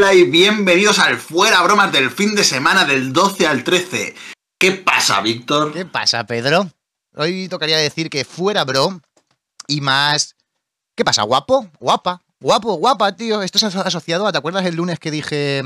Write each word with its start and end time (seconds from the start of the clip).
Hola 0.00 0.14
y 0.14 0.24
bienvenidos 0.24 0.98
al 0.98 1.18
Fuera 1.18 1.60
Bromas 1.60 1.92
del 1.92 2.10
fin 2.10 2.34
de 2.34 2.42
semana 2.42 2.86
del 2.86 3.12
12 3.12 3.46
al 3.46 3.64
13. 3.64 4.14
¿Qué 4.58 4.72
pasa, 4.72 5.20
Víctor? 5.20 5.74
¿Qué 5.74 5.84
pasa, 5.84 6.24
Pedro? 6.24 6.70
Hoy 7.16 7.48
tocaría 7.48 7.76
decir 7.76 8.08
que 8.08 8.24
fuera 8.24 8.64
bro 8.64 9.02
y 9.66 9.82
más... 9.82 10.36
¿Qué 10.96 11.04
pasa, 11.04 11.20
guapo? 11.24 11.68
Guapa. 11.78 12.22
Guapo, 12.40 12.76
guapa, 12.76 13.14
tío. 13.14 13.42
Esto 13.42 13.58
es 13.58 13.76
asociado 13.76 14.26
a... 14.26 14.32
¿Te 14.32 14.38
acuerdas 14.38 14.64
el 14.64 14.74
lunes 14.74 14.98
que 14.98 15.10
dije... 15.10 15.60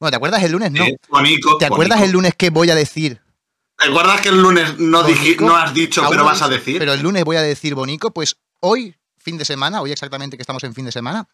Bueno, 0.00 0.10
¿te 0.10 0.16
acuerdas 0.16 0.42
el 0.42 0.52
lunes? 0.52 0.72
No. 0.72 0.82
Eh, 0.82 0.96
bonico, 1.10 1.58
¿Te 1.58 1.66
acuerdas 1.66 1.98
bonico. 1.98 2.06
el 2.06 2.12
lunes 2.12 2.34
que 2.34 2.48
voy 2.48 2.70
a 2.70 2.74
decir? 2.74 3.20
¿Te 3.76 3.90
acuerdas 3.90 4.22
que 4.22 4.30
el 4.30 4.40
lunes 4.40 4.78
no, 4.78 5.02
Bonico? 5.02 5.44
no 5.44 5.54
has 5.54 5.74
dicho, 5.74 6.02
pero 6.08 6.24
vas 6.24 6.40
a 6.40 6.48
decir? 6.48 6.78
Pero 6.78 6.94
el 6.94 7.02
lunes 7.02 7.24
voy 7.24 7.36
a 7.36 7.42
decir 7.42 7.74
bonico. 7.74 8.10
Pues 8.10 8.38
hoy, 8.60 8.96
fin 9.18 9.36
de 9.36 9.44
semana, 9.44 9.82
hoy 9.82 9.92
exactamente 9.92 10.38
que 10.38 10.42
estamos 10.42 10.64
en 10.64 10.72
fin 10.72 10.86
de 10.86 10.92
semana, 10.92 11.28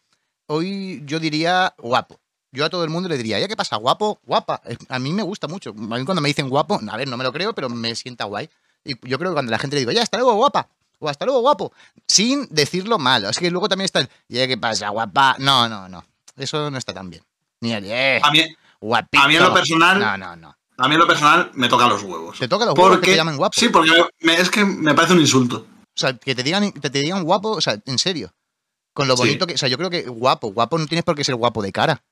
hoy 0.47 1.01
yo 1.05 1.21
diría 1.21 1.73
guapo. 1.77 2.19
Yo 2.53 2.63
a 2.65 2.69
todo 2.69 2.83
el 2.83 2.89
mundo 2.91 3.09
le 3.09 3.17
diría, 3.17 3.39
¿ya 3.39 3.47
qué 3.47 3.55
pasa? 3.57 3.75
Guapo, 3.77 4.19
guapa. 4.25 4.61
A 4.87 4.99
mí 4.99 5.11
me 5.11 5.23
gusta 5.23 5.47
mucho. 5.47 5.71
A 5.71 5.73
mí 5.97 6.05
cuando 6.05 6.21
me 6.21 6.29
dicen 6.29 6.47
guapo, 6.49 6.79
a 6.89 6.97
ver, 6.97 7.07
no 7.09 7.17
me 7.17 7.23
lo 7.23 7.33
creo, 7.33 7.53
pero 7.53 7.67
me 7.67 7.95
sienta 7.95 8.25
guay. 8.25 8.47
Y 8.85 8.91
yo 9.09 9.17
creo 9.17 9.31
que 9.31 9.33
cuando 9.33 9.51
la 9.51 9.57
gente 9.59 9.75
le 9.75 9.79
digo, 9.81 9.91
ya, 9.91 10.03
hasta 10.03 10.17
luego, 10.17 10.35
guapa. 10.35 10.69
O 10.99 11.09
hasta 11.09 11.25
luego, 11.25 11.41
guapo. 11.41 11.73
Sin 12.07 12.47
decirlo 12.51 12.99
mal. 12.99 13.25
Es 13.25 13.39
que 13.39 13.49
luego 13.51 13.67
también 13.67 13.85
está 13.85 13.99
el, 14.01 14.09
¿ya 14.29 14.47
qué 14.47 14.55
pasa, 14.57 14.89
guapa? 14.89 15.35
No, 15.39 15.67
no, 15.67 15.89
no. 15.89 16.05
Eso 16.37 16.69
no 16.69 16.77
está 16.77 16.93
tan 16.93 17.09
bien. 17.09 17.23
Ni 17.61 17.73
el, 17.73 17.85
eh, 17.85 18.21
A 18.23 18.29
mí, 18.31 18.41
guapito. 18.79 19.23
a 19.23 19.27
mí 19.27 19.35
en 19.35 19.43
lo 19.43 19.53
personal- 19.53 19.99
No, 19.99 20.15
no, 20.17 20.35
no. 20.35 20.55
a 20.77 20.87
mí 20.87 20.93
en 20.93 20.99
lo 20.99 21.07
personal 21.07 21.49
me 21.55 21.67
toca 21.69 21.87
los 21.87 22.03
huevos. 22.03 22.37
Te 22.37 22.47
toca 22.47 22.65
los 22.65 22.75
huevos 22.77 22.91
que 22.91 22.95
Porque- 22.97 23.11
te 23.11 23.17
llamen 23.17 23.37
guapo. 23.37 23.57
Sí, 23.59 23.69
porque 23.69 23.91
me- 24.21 24.35
es 24.35 24.49
que 24.51 24.63
me 24.63 24.93
parece 24.93 25.13
un 25.13 25.21
insulto. 25.21 25.65
O 25.95 25.99
sea, 25.99 26.13
que 26.17 26.35
te 26.35 26.43
digan, 26.43 26.71
que 26.71 26.89
te 26.89 26.99
digan 27.01 27.23
guapo, 27.23 27.49
o 27.51 27.61
sea, 27.61 27.77
en 27.85 27.97
serio. 27.97 28.31
Con 28.93 29.07
lo 29.07 29.15
Sí. 29.17 29.23
bonito 29.23 29.47
que. 29.47 29.55
O 29.55 29.57
sea, 29.57 29.69
yo 29.69 29.77
creo 29.77 29.89
que 29.89 30.03
guapo, 30.03 30.51
guapo 30.53 30.77
no 30.77 30.85
tienes 30.85 31.03
por 31.03 31.15
qué 31.15 31.23
ser 31.23 31.35
guapo 31.35 31.61
de 31.63 31.71
cara. 31.71 32.03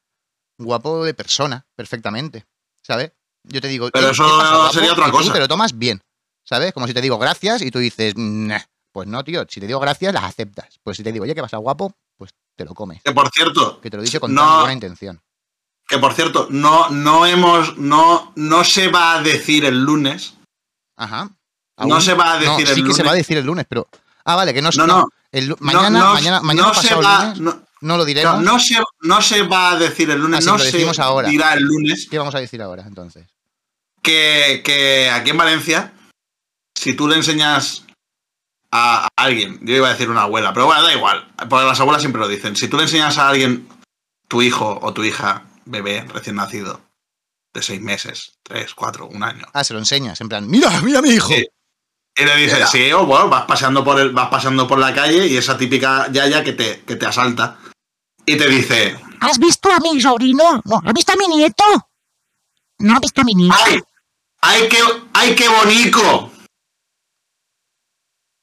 Guapo 0.58 1.04
de 1.06 1.14
persona, 1.14 1.66
perfectamente. 1.76 2.46
¿Sabes? 2.82 3.12
Yo 3.44 3.62
te 3.62 3.68
digo. 3.68 3.90
Pero 3.92 4.08
"Ey, 4.08 4.12
eso 4.14 4.24
¿qué 4.24 4.30
pasa, 4.30 4.56
guapo?", 4.58 4.74
sería 4.74 4.92
otra 4.94 5.08
y 5.08 5.12
tú 5.12 5.18
cosa. 5.18 5.34
te 5.34 5.40
lo 5.40 5.48
tomas 5.48 5.78
bien. 5.78 6.02
¿Sabes? 6.44 6.74
Como 6.74 6.88
si 6.88 6.94
te 6.94 7.02
digo 7.02 7.18
gracias 7.18 7.62
y 7.62 7.72
tú 7.72 7.80
dices, 7.80 8.14
"Nah". 8.18 8.60
pues 8.94 9.08
no, 9.08 9.24
tío. 9.24 9.46
Si 9.48 9.60
te 9.62 9.68
digo 9.68 9.80
gracias, 9.80 10.14
las 10.14 10.24
aceptas. 10.26 10.80
Pues 10.84 10.98
si 10.98 11.04
te 11.04 11.12
digo, 11.14 11.24
oye, 11.24 11.34
¿qué 11.34 11.42
pasa, 11.42 11.58
guapo? 11.58 11.94
Pues 12.18 12.32
te 12.58 12.66
lo 12.66 12.74
comes. 12.74 13.02
Que 13.04 13.14
por 13.14 13.30
cierto, 13.30 13.80
Que 13.80 13.90
te 13.90 13.96
lo 13.98 14.04
dice 14.04 14.20
con 14.20 14.34
No. 14.34 14.42
tan 14.42 14.60
buena 14.60 14.74
intención. 14.74 15.22
que 15.88 15.98
por 15.98 16.14
cierto, 16.14 16.48
no, 16.50 16.90
no 16.90 17.26
hemos, 17.26 17.78
no, 17.78 18.32
no 18.36 18.64
se 18.64 18.88
va 18.90 19.14
a 19.16 19.22
decir 19.22 19.66
el 19.66 19.82
lunes. 19.84 20.36
Ajá. 20.98 21.30
No 21.78 22.00
se 22.00 22.14
va 22.14 22.34
a 22.36 22.40
No, 22.40 22.52
decir 22.58 22.68
sí 22.68 22.80
el 22.82 22.88
que 22.88 22.94
se 22.94 23.00
lunes. 23.00 23.08
va 23.08 23.12
a 23.12 23.16
decir 23.16 23.38
el 23.38 23.46
lunes, 23.46 23.66
pero. 23.68 23.88
Ah, 24.24 24.36
vale, 24.38 24.54
que 24.54 24.62
no 24.62 24.70
No, 24.78 24.88
no. 24.88 25.08
el 25.32 25.54
mañana, 25.60 26.14
mañana, 26.14 26.42
mañana 26.42 26.68
no 26.70 26.74
se 26.76 26.82
pasado 26.96 27.02
el 27.02 27.08
va, 27.08 27.34
lunes, 27.36 27.56
no, 27.82 27.98
lo 27.98 28.06
diremos. 28.06 28.42
no, 28.42 28.54
no 28.54 28.60
se, 28.60 28.78
no 29.02 29.22
se 29.22 29.42
va 29.44 29.72
a 29.72 29.76
decir 29.78 30.10
el 30.10 30.20
lunes, 30.22 30.46
Ah, 30.48 30.52
no 30.52 30.58
lo 30.58 30.64
se 30.64 30.72
decimos 30.72 31.00
ahora. 31.00 31.28
dirá 31.30 31.54
el 31.54 31.64
lunes 31.64 32.08
¿Qué 32.10 32.18
vamos 32.18 32.36
a 32.36 32.40
decir 32.40 32.62
ahora, 32.62 32.84
entonces? 32.88 33.28
que, 34.02 34.62
que 34.64 35.10
aquí 35.12 35.30
en 35.32 35.38
Valencia, 35.38 35.94
si 36.76 36.94
tú 36.96 37.08
le 37.08 37.16
enseñas 37.18 37.86
a, 38.72 39.06
a 39.06 39.08
alguien, 39.16 39.60
yo 39.62 39.76
iba 39.76 39.88
a 39.90 39.92
decir 39.92 40.10
una 40.10 40.24
abuela, 40.24 40.54
pero 40.54 40.66
bueno, 40.66 40.82
da 40.82 40.94
igual, 40.94 41.28
porque 41.50 41.66
las 41.66 41.80
abuelas 41.80 42.02
siempre 42.02 42.20
lo 42.22 42.28
dicen, 42.28 42.56
si 42.56 42.68
tú 42.68 42.78
le 42.78 42.84
enseñas 42.84 43.18
a 43.18 43.30
alguien, 43.30 43.68
tu 44.28 44.42
hijo 44.42 44.80
o 44.82 44.94
tu 44.94 45.04
hija, 45.04 45.44
bebé, 45.66 46.06
recién 46.14 46.38
nacido, 46.38 46.82
de 47.54 47.62
seis 47.62 47.82
meses, 47.82 48.38
tres, 48.44 48.74
cuatro, 48.74 49.08
un 49.08 49.24
año, 49.24 49.46
Ah, 49.54 49.64
se 49.64 49.74
lo 49.74 49.80
enseñas, 49.80 50.20
en 50.22 50.30
plan, 50.30 50.48
mira, 50.50 50.82
mira 50.82 51.02
mi 51.02 51.10
hijo. 51.10 51.28
Sí. 51.28 51.46
y 52.18 52.26
le 52.26 52.36
dices, 52.38 52.70
sí, 52.70 52.92
o 52.94 53.06
bueno, 53.06 53.30
vas 53.30 53.46
paseando 53.46 53.84
por 53.84 54.00
el, 54.00 54.12
vas 54.12 54.30
paseando 54.30 54.68
por 54.68 54.80
la 54.80 54.94
calle 54.94 55.28
y 55.28 55.38
esa 55.38 55.58
típica 55.58 56.10
yaya 56.12 56.44
que 56.44 56.54
te, 56.54 56.82
que 56.82 56.96
te 56.96 57.06
asalta 57.06 57.58
y 58.26 58.38
te 58.38 58.48
dice, 58.48 58.98
¿Has 59.20 59.38
visto 59.40 59.70
a 59.72 59.80
mi 59.80 60.00
sobrino? 60.02 60.62
No, 60.66 60.82
¿has 60.86 60.94
visto 60.94 61.14
a 61.14 61.16
mi 61.16 61.28
nieto? 61.28 61.64
No, 62.80 62.94
has 62.96 63.00
visto 63.02 63.22
a 63.22 63.24
mi 63.24 63.36
nieto. 63.36 63.56
¡ay! 63.66 63.80
¡Ay, 64.44 64.68
qué, 64.70 64.78
ay, 65.14 65.36
qué 65.36 65.48
bonito! 65.48 66.32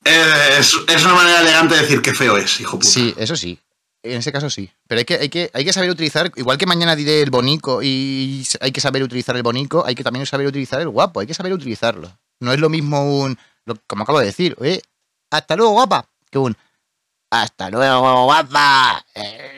Eh, 0.04 0.56
es, 0.58 0.74
es 0.88 1.04
una 1.04 1.14
manera 1.14 1.40
elegante 1.40 1.74
de 1.74 1.82
decir 1.82 2.00
qué 2.02 2.14
feo 2.14 2.36
es, 2.36 2.60
hijo 2.60 2.78
puta. 2.78 2.88
Sí, 2.90 3.14
eso 3.18 3.36
sí. 3.36 3.58
En 4.02 4.18
ese 4.18 4.30
caso 4.32 4.48
sí. 4.48 4.70
Pero 4.86 5.00
hay 5.00 5.04
que, 5.04 5.14
hay 5.14 5.28
que, 5.28 5.50
hay 5.52 5.64
que 5.64 5.72
saber 5.72 5.90
utilizar, 5.90 6.30
igual 6.36 6.56
que 6.56 6.66
mañana 6.66 6.94
diré 6.96 7.20
el 7.20 7.30
bonico 7.30 7.82
y 7.82 8.46
hay 8.60 8.70
que 8.72 8.80
saber 8.80 9.02
utilizar 9.02 9.36
el 9.36 9.42
bonico, 9.42 9.84
hay 9.84 9.94
que 9.94 10.04
también 10.04 10.24
saber 10.24 10.46
utilizar 10.46 10.80
el 10.80 10.88
guapo, 10.88 11.20
hay 11.20 11.26
que 11.26 11.34
saber 11.34 11.52
utilizarlo. 11.52 12.16
No 12.40 12.52
es 12.52 12.60
lo 12.60 12.68
mismo 12.68 13.18
un, 13.20 13.36
lo- 13.64 13.76
como 13.86 14.04
acabo 14.04 14.20
de 14.20 14.26
decir, 14.26 14.56
eh, 14.62 14.80
hasta 15.30 15.56
luego 15.56 15.72
guapa, 15.72 16.08
que 16.30 16.38
un, 16.38 16.56
hasta 17.30 17.68
luego 17.70 18.24
guapa. 18.26 19.04
Eh, 19.14 19.57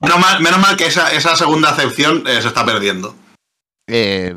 Menos 0.00 0.18
mal, 0.18 0.40
menos 0.40 0.58
mal 0.60 0.76
que 0.76 0.86
esa, 0.86 1.12
esa 1.12 1.36
segunda 1.36 1.70
acepción 1.70 2.24
eh, 2.26 2.40
se 2.40 2.48
está 2.48 2.64
perdiendo. 2.64 3.14
eh, 3.86 4.34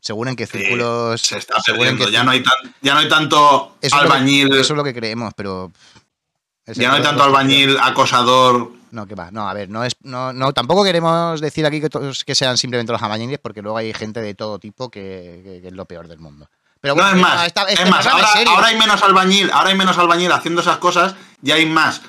según 0.00 0.28
en 0.28 0.36
qué 0.36 0.46
círculos... 0.46 1.20
Se 1.22 1.38
está 1.38 1.58
perdiendo. 1.64 2.08
Ya 2.08 2.24
no 2.24 2.30
hay, 2.32 2.42
tan, 2.42 2.54
ya 2.80 2.94
no 2.94 3.00
hay 3.00 3.08
tanto 3.08 3.76
Eso 3.80 3.96
es 3.96 4.02
lo 4.02 4.08
que- 4.08 4.14
albañil. 4.14 4.52
Eso 4.54 4.72
es 4.72 4.76
lo 4.76 4.84
que 4.84 4.94
creemos, 4.94 5.32
pero... 5.36 5.70
ya 6.66 6.88
no 6.88 6.94
hay 6.96 7.02
tanto 7.02 7.22
albañil 7.22 7.76
acosador. 7.80 8.72
No, 8.90 9.06
que 9.06 9.14
va. 9.14 9.30
No, 9.30 9.48
a 9.48 9.54
ver, 9.54 9.68
no 9.68 9.84
es, 9.84 9.92
no, 10.02 10.32
no, 10.32 10.52
tampoco 10.52 10.82
queremos 10.82 11.40
decir 11.40 11.64
aquí 11.64 11.80
que 11.80 11.88
todos 11.88 12.24
que 12.24 12.34
sean 12.34 12.56
simplemente 12.58 12.92
los 12.92 13.00
albañiles, 13.02 13.38
porque 13.38 13.62
luego 13.62 13.76
hay 13.78 13.92
gente 13.94 14.20
de 14.20 14.34
todo 14.34 14.58
tipo 14.58 14.90
que, 14.90 15.42
que- 15.44 15.60
que 15.62 15.68
es 15.68 15.72
lo 15.74 15.84
peor 15.84 16.08
del 16.08 16.18
mundo. 16.18 16.48
Pero 16.80 16.94
No, 16.96 17.02
bueno, 17.02 17.16
es 17.16 17.22
no, 17.22 17.28
más, 17.28 17.46
esta- 17.46 17.62
este 17.68 17.84
es 17.84 17.90
más 17.90 18.04
ahora, 18.06 18.26
ahora 18.48 18.66
hay 18.68 18.78
menos 18.78 19.00
albañil, 19.02 19.50
ahora 19.52 19.68
hay 19.68 19.76
menos 19.76 19.96
albañil 19.98 20.32
haciendo 20.32 20.60
esas 20.62 20.78
cosas 20.78 21.14
y 21.42 21.52
hay 21.52 21.66
más 21.66 22.00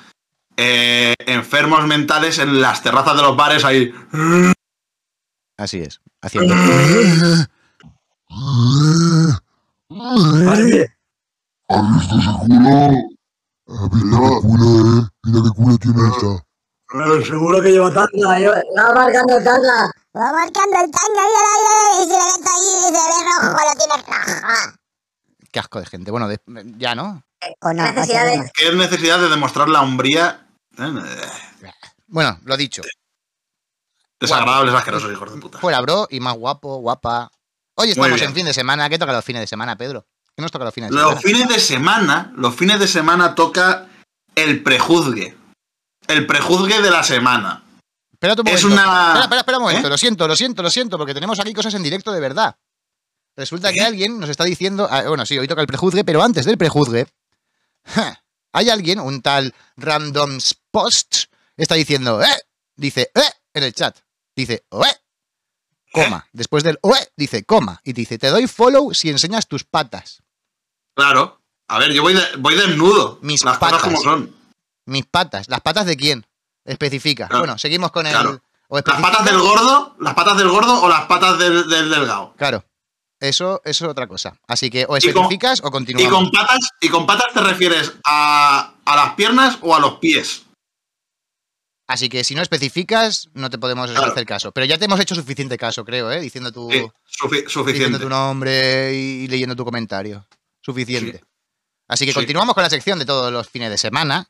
eh, 0.56 1.14
enfermos 1.26 1.86
mentales 1.86 2.38
en 2.38 2.60
las 2.60 2.82
terrazas 2.82 3.16
de 3.16 3.22
los 3.22 3.36
bares 3.36 3.64
ahí. 3.64 3.92
Así 5.56 5.78
es, 5.80 6.00
haciendo. 6.20 6.54
¿Has 11.68 11.88
visto 11.94 12.14
ese 12.18 12.30
culo? 12.40 12.68
Ah, 13.68 13.88
Mira 13.92 14.18
qué 14.18 14.40
culo, 14.42 14.68
eh. 14.98 15.08
Mira 15.24 15.40
qué 15.44 15.50
culo 15.56 15.78
tiene. 15.78 16.02
Pero 16.88 17.24
seguro 17.24 17.62
que 17.62 17.70
lleva 17.70 17.90
tanga. 17.92 18.38
lleva- 18.38 18.62
Va 18.76 18.94
marcando 18.94 19.38
el 19.38 19.44
tanga. 19.44 19.90
Va 20.14 20.32
marcando 20.32 20.76
el 20.84 20.90
tanga, 20.90 21.22
mira, 21.32 21.52
mira, 21.62 21.90
y 21.94 22.02
si 22.02 22.08
le 22.10 22.16
ves 22.16 22.46
ahí 22.52 22.68
y 22.68 22.82
se 22.82 22.90
ve 22.92 22.98
rojo, 23.24 23.48
lo 23.52 23.74
tienes 23.78 24.06
rojo. 24.06 24.78
Qué 25.50 25.58
asco 25.60 25.80
de 25.80 25.86
gente. 25.86 26.10
Bueno, 26.10 26.28
de- 26.28 26.40
ya, 26.76 26.94
¿no? 26.94 27.22
O 27.60 27.72
no, 27.72 27.82
Necesidad 27.82 28.26
o 28.26 28.30
de-. 28.30 28.50
¿Qué 28.54 28.72
necesidad 28.72 29.18
de 29.20 29.28
demostrar 29.28 29.68
la 29.68 29.80
hombría? 29.82 30.46
Eh, 30.78 31.70
Bueno, 32.06 32.38
lo 32.44 32.56
dicho. 32.56 32.82
Desagradables, 34.20 34.74
asquerosos 34.74 35.10
hijos 35.12 35.34
de 35.34 35.40
puta. 35.40 35.58
Fuera, 35.58 35.80
bro, 35.80 36.06
y 36.10 36.20
más 36.20 36.34
guapo, 36.36 36.76
guapa. 36.76 37.30
Hoy 37.74 37.90
estamos 37.90 38.20
en 38.22 38.34
fin 38.34 38.46
de 38.46 38.54
semana. 38.54 38.88
¿Qué 38.88 38.98
toca 38.98 39.12
los 39.12 39.24
fines 39.24 39.40
de 39.40 39.46
semana, 39.46 39.76
Pedro? 39.76 40.06
¿Qué 40.36 40.42
nos 40.42 40.52
toca 40.52 40.64
los 40.64 40.74
fines 40.74 40.90
de 40.90 40.96
Los 40.96 41.20
semana? 41.20 41.20
fines 41.22 41.48
de 41.48 41.58
semana, 41.60 42.32
los 42.36 42.54
fines 42.54 42.78
de 42.78 42.86
semana 42.86 43.34
toca 43.34 43.86
el 44.34 44.62
prejuzgue. 44.62 45.36
El 46.06 46.26
prejuzgue 46.26 46.80
de 46.80 46.90
la 46.90 47.02
semana. 47.02 47.62
Espera 48.12 48.34
un 48.40 48.46
es 48.48 48.62
una- 48.64 48.82
Espera, 49.08 49.22
espera, 49.24 49.40
espera 49.40 49.58
un 49.58 49.64
momento. 49.64 49.86
¿Eh? 49.88 49.90
Lo 49.90 49.98
siento, 49.98 50.28
lo 50.28 50.36
siento, 50.36 50.62
lo 50.62 50.70
siento, 50.70 50.96
porque 50.96 51.14
tenemos 51.14 51.40
aquí 51.40 51.52
cosas 51.52 51.74
en 51.74 51.82
directo 51.82 52.12
de 52.12 52.20
verdad. 52.20 52.54
Resulta 53.36 53.72
que 53.72 53.80
alguien 53.80 54.20
nos 54.20 54.30
está 54.30 54.44
diciendo. 54.44 54.86
ah, 54.90 55.02
bueno, 55.08 55.26
sí, 55.26 55.38
hoy 55.38 55.48
toca 55.48 55.60
el 55.62 55.66
prejuzgue, 55.66 56.04
pero 56.04 56.22
antes 56.22 56.44
del 56.44 56.56
prejuzgue. 56.58 57.08
Ja, 57.84 58.24
hay 58.52 58.70
alguien, 58.70 59.00
un 59.00 59.22
tal 59.22 59.54
Randoms 59.76 60.56
Post, 60.70 61.24
está 61.56 61.74
diciendo. 61.74 62.22
¡Eh! 62.22 62.26
Dice, 62.76 63.10
¡eh! 63.14 63.30
En 63.54 63.62
el 63.64 63.72
chat. 63.74 63.98
Dice, 64.34 64.64
¡eh! 64.70 64.96
Coma. 65.92 66.26
Después 66.32 66.64
del 66.64 66.78
¡eh! 66.82 67.08
Dice, 67.16 67.44
coma. 67.44 67.80
Y 67.84 67.92
dice, 67.92 68.18
te 68.18 68.28
doy 68.28 68.46
follow 68.46 68.94
si 68.94 69.10
enseñas 69.10 69.46
tus 69.46 69.64
patas. 69.64 70.22
Claro. 70.94 71.40
A 71.68 71.78
ver, 71.78 71.92
yo 71.92 72.02
voy, 72.02 72.14
de- 72.14 72.36
voy 72.38 72.54
desnudo. 72.54 73.18
Mis 73.22 73.44
las 73.44 73.58
patas. 73.58 73.82
cosas 73.82 73.94
como 73.94 74.02
son. 74.02 74.36
Mis 74.86 75.06
patas. 75.06 75.48
¿Las 75.48 75.60
patas 75.60 75.86
de 75.86 75.96
quién? 75.96 76.26
Especifica. 76.64 77.28
Claro. 77.28 77.40
Bueno, 77.42 77.58
seguimos 77.58 77.90
con 77.92 78.06
el. 78.06 78.12
Claro. 78.12 78.42
o 78.68 78.76
¿Las 78.76 79.00
patas 79.00 79.24
del 79.24 79.38
gordo? 79.38 79.96
¿Las 80.00 80.14
patas 80.14 80.36
del 80.36 80.48
gordo 80.48 80.82
o 80.82 80.88
las 80.88 81.06
patas 81.06 81.38
del, 81.38 81.68
del 81.68 81.90
delgado? 81.90 82.34
Claro. 82.36 82.64
Eso, 83.22 83.62
eso 83.64 83.84
es 83.84 83.90
otra 83.90 84.08
cosa. 84.08 84.36
Así 84.48 84.68
que 84.68 84.84
o 84.88 84.96
Y 84.96 85.00
con- 85.00 85.08
especificas 85.10 85.60
o 85.62 85.68
Y 85.68 85.70
continuamos. 85.70 86.12
con 86.12 86.30
patas, 86.32 86.68
y 86.80 86.88
con 86.88 87.06
patas 87.06 87.32
te 87.32 87.40
refieres 87.40 87.92
a, 88.04 88.74
a 88.84 88.96
las 88.96 89.14
piernas 89.14 89.58
o 89.62 89.74
a 89.76 89.78
los 89.80 89.98
pies. 90.00 90.42
Así 91.88 92.08
que 92.08 92.24
si 92.24 92.34
no 92.34 92.42
especificas, 92.42 93.28
no 93.34 93.48
te 93.50 93.58
podemos 93.58 93.90
Claro. 93.90 94.10
hacer 94.10 94.24
caso. 94.26 94.50
Pero 94.52 94.64
ya 94.66 94.76
te 94.78 94.86
hemos 94.86 94.98
hecho 94.98 95.14
suficiente 95.14 95.56
caso, 95.56 95.84
creo, 95.84 96.10
¿eh? 96.10 96.20
Diciendo 96.20 96.50
tu, 96.50 96.68
Sí, 96.70 96.78
sufi- 96.78 97.30
diciendo 97.44 97.50
suficiente. 97.50 97.98
tu 98.00 98.08
nombre 98.08 98.92
y 98.94 99.28
leyendo 99.28 99.54
tu 99.54 99.64
comentario. 99.64 100.26
Suficiente. 100.60 101.18
Sí. 101.18 101.24
Así 101.88 102.06
que 102.06 102.12
Sí. 102.12 102.16
continuamos 102.16 102.54
con 102.54 102.62
la 102.64 102.70
sección 102.70 102.98
de 102.98 103.04
todos 103.04 103.32
los 103.32 103.48
fines 103.48 103.70
de 103.70 103.78
semana. 103.78 104.26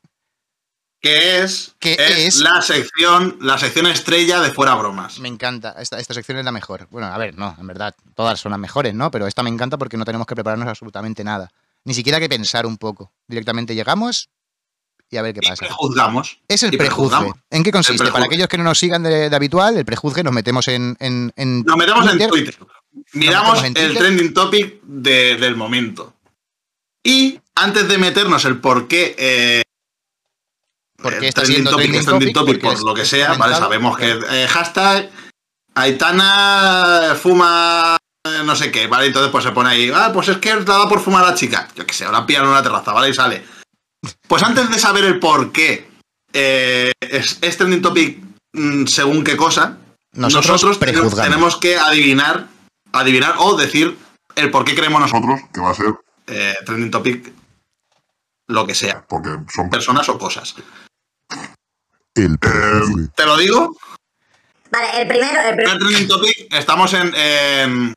Que 1.03 1.41
es, 1.43 1.75
¿Qué 1.81 1.97
es 1.99 2.37
es? 2.37 2.37
la 2.37 2.63
sección, 2.63 3.37
la 3.41 3.59
sección 3.59 3.87
estrella 3.89 4.41
de 4.41 4.53
fuera 4.53 4.77
bromas. 4.77 5.19
Me 5.19 5.27
encanta. 5.29 5.75
Esta, 5.79 5.99
esta 5.99 6.15
sección 6.15 6.39
es 6.39 6.45
la 6.45 6.53
mejor. 6.53 6.87
Bueno, 6.93 7.09
a 7.09 7.19
ver, 7.19 7.37
no, 7.37 7.57
en 7.59 7.67
verdad, 7.67 7.93
todas 8.15 8.39
son 8.39 8.51
las 8.53 8.61
mejores, 8.61 8.95
¿no? 8.95 9.11
Pero 9.11 9.27
esta 9.27 9.43
me 9.43 9.51
encanta 9.51 9.77
porque 9.79 9.97
no 9.97 10.05
tenemos 10.05 10.29
que 10.29 10.37
prepararnos 10.37 10.69
absolutamente 10.69 11.25
nada. 11.25 11.51
Ni 11.85 11.93
siquiera 11.95 12.21
que 12.21 12.29
pensar 12.29 12.67
un 12.67 12.79
poco. 12.79 13.11
Directamente 13.27 13.75
llegamos 13.75 14.29
y 15.11 15.17
a 15.17 15.23
ver 15.23 15.35
qué 15.35 15.41
Y 15.43 15.49
pasa. 15.49 15.65
prejuzgamos. 15.67 16.39
Es 16.47 16.63
el 16.63 16.79
prejuzgue. 16.79 17.33
¿En 17.51 17.65
qué 17.65 17.73
consiste? 17.73 18.11
Para 18.13 18.27
aquellos 18.27 18.47
que 18.47 18.57
no 18.59 18.63
nos 18.65 18.79
sigan 18.79 19.03
de, 19.03 19.29
de 19.29 19.35
habitual, 19.37 19.77
el 19.77 19.85
prejuzgue 19.85 20.23
nos 20.23 20.33
metemos 20.33 20.69
en, 20.69 20.97
en, 21.01 21.33
en 21.35 21.65
Nos 21.65 21.77
metemos 21.77 22.05
Twitter. 22.09 22.23
en 22.23 22.31
Twitter. 22.31 22.57
Miramos 23.15 23.65
el 23.65 23.75
trending 23.99 24.33
topic 24.33 24.81
de- 24.85 25.37
del 25.37 25.57
momento. 25.57 26.15
Y 27.03 27.41
antes 27.57 27.89
de 27.89 27.99
meternos 27.99 28.45
el 28.45 28.61
por 28.61 28.87
qué. 28.87 29.17
eh, 29.19 29.62
¿Por 31.03 31.13
qué 31.13 31.19
el 31.19 31.25
está 31.25 31.43
trending 31.43 31.55
siendo 31.57 31.71
topic 31.73 31.85
trending 31.85 32.01
es 32.01 32.07
trending 32.07 32.33
topic? 32.33 32.35
topic 32.35 32.63
Porque 32.63 32.67
por 32.67 32.75
es- 32.75 32.83
lo 32.85 32.95
que 32.95 33.05
sea, 33.05 33.35
¿vale? 33.35 33.55
Sabemos 33.57 33.97
que 33.99 34.11
eh, 34.31 34.47
hashtag 34.49 35.11
Aitana 35.75 37.15
fuma 37.21 37.97
eh, 38.25 38.43
no 38.45 38.55
sé 38.55 38.71
qué, 38.71 38.87
¿vale? 38.87 39.07
Entonces 39.07 39.31
pues 39.33 39.43
se 39.45 39.51
pone 39.53 39.71
ahí, 39.71 39.91
ah, 39.95 40.11
pues 40.13 40.29
es 40.29 40.37
que 40.39 40.55
le 40.55 40.61
ha 40.61 40.65
dado 40.65 40.89
por 40.89 41.01
fumar 41.01 41.25
a 41.25 41.31
la 41.31 41.35
chica. 41.35 41.69
Yo 41.75 41.85
qué 41.87 41.93
sé, 41.95 42.05
ahora 42.05 42.25
pillan 42.27 42.45
en 42.45 42.51
una 42.51 42.63
terraza, 42.63 42.93
¿vale? 42.93 43.09
Y 43.11 43.15
sale. 43.15 43.45
Pues 44.29 44.43
antes 44.43 44.71
de 44.71 44.79
saber 44.79 45.05
el 45.05 45.19
por 45.19 45.51
qué 45.53 45.89
eh, 46.33 46.93
es, 47.01 47.39
es 47.41 47.57
trending 47.57 47.83
topic 47.83 48.19
mm, 48.53 48.87
según 48.87 49.25
qué 49.25 49.37
cosa, 49.37 49.79
Nosotros, 50.13 50.79
tenemos- 50.79 51.57
que 51.57 51.77
adivinar, 51.79 52.47
adivinar 52.93 53.35
o 53.39 53.57
decir 53.57 53.97
el 54.37 54.51
por 54.51 54.65
qué 54.65 54.75
creemos 54.75 55.01
nosotros 55.01 55.25
Nosotros, 55.27 55.51
que 55.53 55.61
va 55.61 55.71
a 55.71 55.75
ser 55.75 55.95
eh, 56.29 56.55
trending 56.65 56.91
topic 56.91 57.33
lo 58.49 58.67
que 58.67 58.75
sea, 58.75 59.05
porque 59.09 59.31
son 59.55 59.71
personas 59.71 60.09
o 60.09 60.19
cosas. 60.19 60.55
El 62.15 62.39
prejuzgue. 62.39 63.09
Te 63.15 63.27
lo 63.27 63.37
digo, 63.37 63.77
Vale, 64.71 65.03
el 65.03 65.09
primero, 65.09 65.41
el 65.99 66.09
topic 66.09 66.47
estamos 66.55 66.93
en, 66.95 67.15
en- 67.15 67.95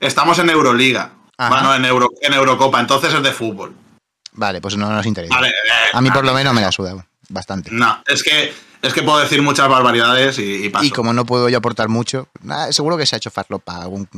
estamos 0.00 0.38
en 0.38 0.50
Euroliga, 0.50 1.10
Ajá. 1.36 1.48
bueno, 1.50 1.74
en 1.74 1.84
Euro, 1.84 2.10
en 2.20 2.32
Eurocopa, 2.34 2.78
entonces 2.80 3.12
es 3.12 3.22
de 3.22 3.32
fútbol. 3.32 3.74
Vale, 4.32 4.60
pues 4.60 4.76
no 4.76 4.88
nos 4.90 5.04
interesa. 5.06 5.34
Vale, 5.34 5.48
eh, 5.48 5.52
A 5.92 6.00
mí 6.00 6.10
por 6.12 6.24
lo 6.24 6.32
menos 6.34 6.54
me 6.54 6.60
la 6.60 6.70
suda 6.70 7.04
bastante. 7.28 7.70
No, 7.72 8.02
es 8.06 8.22
que 8.22 8.52
es 8.80 8.94
que 8.94 9.02
puedo 9.02 9.18
decir 9.18 9.42
muchas 9.42 9.68
barbaridades 9.68 10.38
y, 10.38 10.66
y 10.66 10.68
paso. 10.68 10.84
Y 10.84 10.90
como 10.90 11.12
no 11.12 11.26
puedo 11.26 11.48
yo 11.48 11.58
aportar 11.58 11.88
mucho, 11.88 12.28
nada, 12.42 12.72
seguro 12.72 12.96
que 12.96 13.06
se 13.06 13.16
ha 13.16 13.18
hecho 13.18 13.30
farlopa 13.32 13.82
algún 13.82 14.08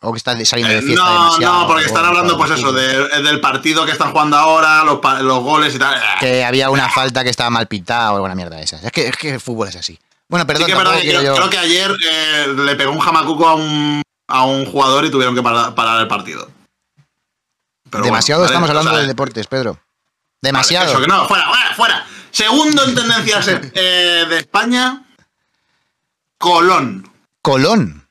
o 0.00 0.12
que 0.12 0.18
está 0.18 0.32
saliendo 0.44 0.72
de 0.74 0.80
Eh, 0.80 0.82
fiesta 0.82 1.04
no, 1.04 1.12
demasiado. 1.24 1.60
no, 1.60 1.66
porque 1.66 1.82
o- 1.84 1.86
están 1.86 2.04
hablando, 2.04 2.36
pues 2.36 2.50
eso, 2.50 2.72
de- 2.72 3.22
del 3.22 3.40
partido 3.40 3.84
que 3.86 3.92
están 3.92 4.12
jugando 4.12 4.36
ahora, 4.36 4.84
los, 4.84 5.00
goles 5.42 5.74
y 5.74 5.78
tal. 5.78 5.94
Eh, 5.96 6.00
Que 6.20 6.44
había 6.44 6.70
una 6.70 6.88
falta 6.90 7.24
que 7.24 7.30
estaba 7.30 7.50
mal 7.50 7.66
pitada 7.66 8.12
o 8.12 8.16
alguna 8.16 8.34
mierda 8.34 8.56
de 8.56 8.62
esas. 8.64 8.82
Es 8.84 8.92
que, 8.92 9.08
es 9.08 9.16
que 9.16 9.34
el 9.34 9.40
fútbol 9.40 9.68
es 9.68 9.76
así. 9.76 9.98
Bueno, 10.28 10.44
Sí 10.44 10.46
perdón, 10.48 10.66
que 10.66 10.72
tampoco 10.74 10.96
que 10.96 11.02
quiero 11.02 11.18
creo, 11.20 11.32
yo- 11.34 11.36
creo 11.36 11.50
que 11.50 11.58
ayer 11.58 11.96
eh, 12.10 12.46
le 12.56 12.74
pegó 12.76 12.92
un 12.92 12.98
jamacuco 13.00 13.46
a 13.48 13.54
un, 13.54 14.02
a 14.28 14.44
un 14.44 14.66
jugador 14.66 15.04
y 15.04 15.10
tuvieron 15.10 15.34
que 15.34 15.42
parar, 15.42 15.74
parar 15.74 16.00
el 16.00 16.08
partido. 16.08 16.50
Pero 17.90 18.04
Demasiado 18.04 18.40
bueno, 18.42 18.48
¿vale? 18.48 18.54
estamos 18.54 18.70
hablando 18.70 18.90
O 18.90 18.94
sea, 18.94 19.02
de 19.02 19.06
deportes, 19.08 19.46
Pedro. 19.46 19.72
vale, 19.74 19.82
Demasiado. 20.42 20.90
eso, 20.90 21.00
que 21.00 21.06
no, 21.06 21.26
fuera, 21.28 21.46
fuera, 21.46 21.74
fuera. 21.76 22.06
Segundo 22.32 22.84
en 22.84 22.94
tendencias 22.94 23.48
eh, 23.48 24.26
de 24.28 24.38
España, 24.38 25.04
Colón. 26.38 27.08
Colón. 27.42 28.05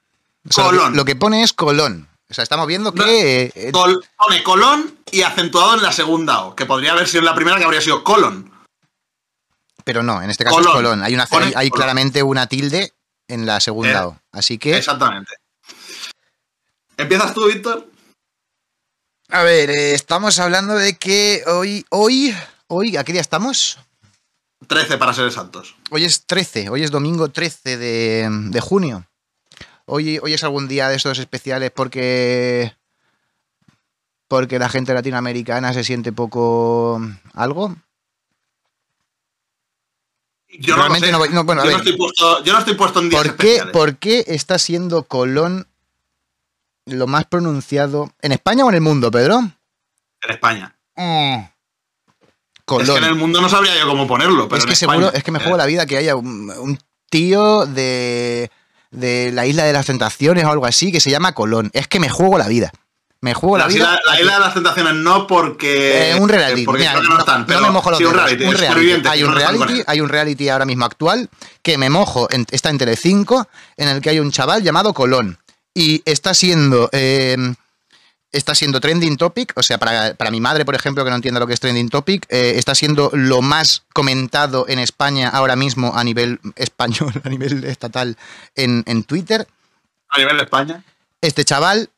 O 0.50 0.54
sea, 0.54 0.66
lo 0.66 0.72
que- 0.72 0.78
Colón. 0.78 0.96
Lo, 0.96 1.06
que, 1.06 1.16
pone 1.16 1.44
es 1.44 1.54
Colón. 1.54 2.10
O 2.30 2.34
sea, 2.34 2.44
estamos 2.44 2.68
viendo 2.68 2.92
que. 2.94 3.52
eh, 3.56 3.72
Col- 3.72 4.04
pone 4.18 4.44
Colón 4.44 4.98
y 5.12 5.22
acentuado 5.22 5.76
en 5.76 5.82
la 5.84 5.92
segunda 5.92 6.42
O, 6.46 6.56
que 6.56 6.66
podría 6.66 6.94
haber 6.94 7.08
sido 7.08 7.20
en 7.20 7.26
la 7.26 7.36
primera, 7.36 7.58
que 7.58 7.64
habría 7.66 7.82
sido 7.82 8.04
Colón. 8.04 8.52
pero 9.84 10.02
no, 10.02 10.22
en 10.22 10.30
este 10.32 10.44
caso 10.44 10.56
Colón. 10.58 10.72
es 10.72 10.76
Colón. 10.76 11.04
Hay, 11.04 11.14
una, 11.14 11.28
hay, 11.56 11.70
claramente 11.70 12.24
una 12.24 12.48
tilde 12.48 12.94
en 13.28 13.46
la 13.46 13.60
segunda 13.60 14.02
Eh, 14.02 14.06
O. 14.06 14.20
Así 14.32 14.58
que. 14.58 14.76
Exactamente. 14.78 15.34
¿Empiezas 16.98 17.34
tú, 17.34 17.46
Víctor? 17.48 17.88
A 19.30 19.44
ver, 19.44 19.70
eh, 19.70 19.94
estamos 19.94 20.40
hablando 20.40 20.76
de 20.76 20.98
que 20.98 21.44
hoy. 21.48 21.86
Hoy. 21.90 22.36
Hoy, 22.68 22.98
¿a 22.98 23.04
qué 23.04 23.12
día 23.12 23.22
estamos? 23.22 23.78
13 24.68 24.98
para 24.98 25.14
ser 25.14 25.26
exactos. 25.28 25.76
Hoy 25.92 26.04
es 26.06 26.26
13, 26.26 26.70
hoy 26.70 26.82
es 26.84 26.90
domingo 26.90 27.30
13 27.30 27.78
de, 27.78 28.28
de 28.32 28.60
junio. 28.62 29.06
Hoy, 29.86 30.20
hoy 30.22 30.34
es 30.34 30.44
algún 30.44 30.68
día 30.68 30.90
de 30.90 30.96
estos 30.96 31.20
especiales 31.20 31.72
porque. 31.72 32.74
porque 34.28 34.58
la 34.60 34.70
gente 34.70 34.94
latinoamericana 34.94 35.74
se 35.74 35.84
siente 35.84 36.12
poco. 36.12 37.02
algo. 37.34 37.76
Yo 40.58 40.76
Realmente 40.76 41.12
no, 41.12 41.18
no 41.18 41.18
lo 41.20 41.24
sé. 41.26 41.30
voy- 41.30 41.36
no, 41.36 41.44
bueno, 41.44 41.62
a 41.62 41.66
yo, 41.66 41.72
no 41.72 41.78
ver. 41.78 41.86
estoy 41.86 41.98
puesto, 41.98 42.44
yo 42.44 42.54
no 42.54 42.60
estoy 42.60 42.74
puesto 42.76 43.00
en 43.02 43.10
días 43.10 43.22
¿Por 43.24 43.36
qué, 43.36 43.48
especiales. 43.48 43.74
¿Por 43.74 43.98
qué 43.98 44.24
está 44.28 44.58
siendo 44.58 45.04
Colón 45.04 45.68
lo 46.86 47.08
más 47.08 47.26
pronunciado 47.26 48.12
en 48.22 48.32
España 48.32 48.64
o 48.64 48.70
en 48.70 48.76
el 48.76 48.82
mundo, 48.82 49.12
Pedro? 49.12 49.40
En 49.40 50.32
España. 50.32 50.76
Mm. 50.96 51.40
Es 51.40 52.62
Colón. 52.64 52.88
que 52.88 52.98
en 52.98 53.04
el 53.04 53.16
mundo 53.16 53.42
no 53.42 53.50
sabría 53.50 53.78
yo 53.78 53.86
cómo 53.86 54.08
ponerlo, 54.08 54.48
pero 54.48 54.58
es 54.60 54.64
en 54.64 54.68
que 54.70 54.74
España. 54.74 55.10
es 55.14 55.24
que 55.24 55.32
me 55.32 55.40
juego 55.40 55.58
la 55.58 55.66
vida 55.66 55.86
que 55.86 55.98
haya 55.98 56.16
un, 56.16 56.50
un 56.50 56.80
tío 57.10 57.66
de, 57.66 58.50
de 58.92 59.32
la 59.34 59.46
isla 59.46 59.64
de 59.64 59.74
las 59.74 59.86
tentaciones 59.86 60.44
o 60.46 60.50
algo 60.52 60.66
así 60.66 60.92
que 60.92 61.00
se 61.00 61.10
llama 61.10 61.34
Colón. 61.34 61.70
Es 61.74 61.88
que 61.88 62.00
me 62.00 62.10
juego 62.10 62.38
la 62.38 62.48
vida. 62.48 62.72
Me 63.22 63.34
juego 63.34 63.58
la 63.58 63.64
La, 63.68 63.74
vida. 63.74 64.00
la 64.06 64.20
isla 64.20 64.34
de 64.36 64.40
las 64.40 64.54
tentaciones 64.54 64.94
no 64.94 65.26
porque. 65.26 66.12
Eh, 66.12 66.16
un 66.20 66.30
reality. 66.30 66.64
Porque 66.66 66.82
Mira, 66.82 66.94
no, 66.96 67.02
no 67.02 67.20
están, 67.20 67.42
no 67.42 67.48
pero 67.48 67.62
me 67.62 67.70
mojo 67.72 67.90
los 67.90 67.98
sí, 67.98 68.06
un 68.06 68.14
reality. 68.14 68.44
Un 68.44 69.08
Hay 69.08 69.24
un 69.24 69.32
no 69.32 69.36
reality, 69.38 69.84
hay 69.88 70.02
un 70.02 70.10
reality 70.10 70.50
ahora 70.50 70.66
mismo 70.66 70.86
actual 70.86 71.30
que 71.64 71.78
me 71.80 71.90
mojo, 71.90 72.28
en- 72.30 72.46
está 72.52 72.70
en 72.70 72.78
Telecinco, 72.78 73.48
en 73.78 73.88
el 73.88 74.02
que 74.02 74.12
hay 74.12 74.20
un 74.20 74.32
chaval 74.32 74.62
llamado 74.62 74.94
Colón. 74.94 75.40
Y 75.74 76.04
está 76.06 76.34
siendo. 76.36 76.90
eh, 76.92 77.36
está 78.36 78.54
siendo 78.56 78.80
trending 78.80 79.18
topic, 79.18 79.54
o 79.56 79.64
sea, 79.64 79.78
para, 79.78 80.14
para 80.16 80.32
mi 80.32 80.40
madre, 80.42 80.66
por 80.66 80.76
ejemplo, 80.76 81.04
que 81.04 81.10
no 81.10 81.16
entienda 81.16 81.40
lo 81.40 81.48
que 81.48 81.54
es 81.54 81.60
trending 81.60 81.90
topic, 81.90 82.26
eh, 82.30 82.54
está 82.58 82.76
siendo 82.76 83.10
lo 83.14 83.42
más 83.42 83.84
comentado 83.94 84.66
en 84.68 84.80
España 84.80 85.30
ahora 85.30 85.56
mismo 85.56 85.96
a 85.96 86.04
nivel 86.04 86.40
español, 86.56 87.14
a 87.24 87.30
nivel 87.30 87.64
estatal, 87.64 88.18
en, 88.56 88.84
en 88.88 89.04
Twitter. 89.04 89.48
A 90.10 90.18
nivel 90.18 90.38
de 90.38 90.44
España. 90.44 90.84
Este 91.22 91.44
chaval, 91.46 91.90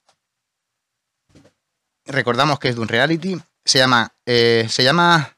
recordamos 2.06 2.60
que 2.60 2.70
es 2.70 2.76
de 2.76 2.82
un 2.82 2.88
reality, 2.88 3.38
se 3.66 3.80
llama, 3.80 4.12
eh, 4.26 4.68
se 4.70 4.84
llama 4.84 5.36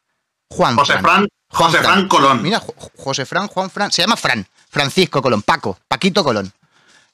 Juan. 0.49 0.75
José 0.75 0.99
Fran, 0.99 1.27
Juan 1.49 1.71
José 1.71 1.83
Fran 1.83 2.07
Colón. 2.07 2.41
Mira, 2.43 2.59
Jo- 2.59 2.75
José 2.97 3.25
Fran, 3.25 3.47
Juan 3.47 3.69
Fran, 3.69 3.91
se 3.91 4.01
llama 4.01 4.15
Fran, 4.17 4.45
Francisco 4.69 5.21
Colón, 5.21 5.41
Paco, 5.41 5.77
Paquito 5.87 6.23
Colón. 6.23 6.51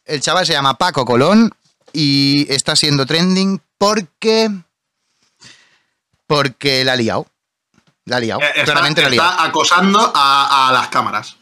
El 0.04 0.22
chaval 0.22 0.46
se 0.46 0.54
llama 0.54 0.77
Paco 0.77 1.06
Colón 1.06 1.51
y 1.96 2.46
está 2.52 2.75
siendo 2.75 3.06
trending 3.06 3.62
porque 3.78 4.50
porque 6.28 6.84
la 6.84 6.94
ha 6.94 6.96
liado. 6.96 7.28
La 8.06 8.18
ha 8.18 8.20
liado. 8.20 8.42
Eh, 8.42 8.46
está, 8.56 8.64
Claramente 8.66 9.02
la 9.02 9.08
ha 9.08 9.12
liado. 9.12 9.30
está 9.32 9.44
acosando 9.46 10.12
a, 10.16 10.70
a 10.70 10.74
las 10.74 10.88
cámaras. 10.90 11.38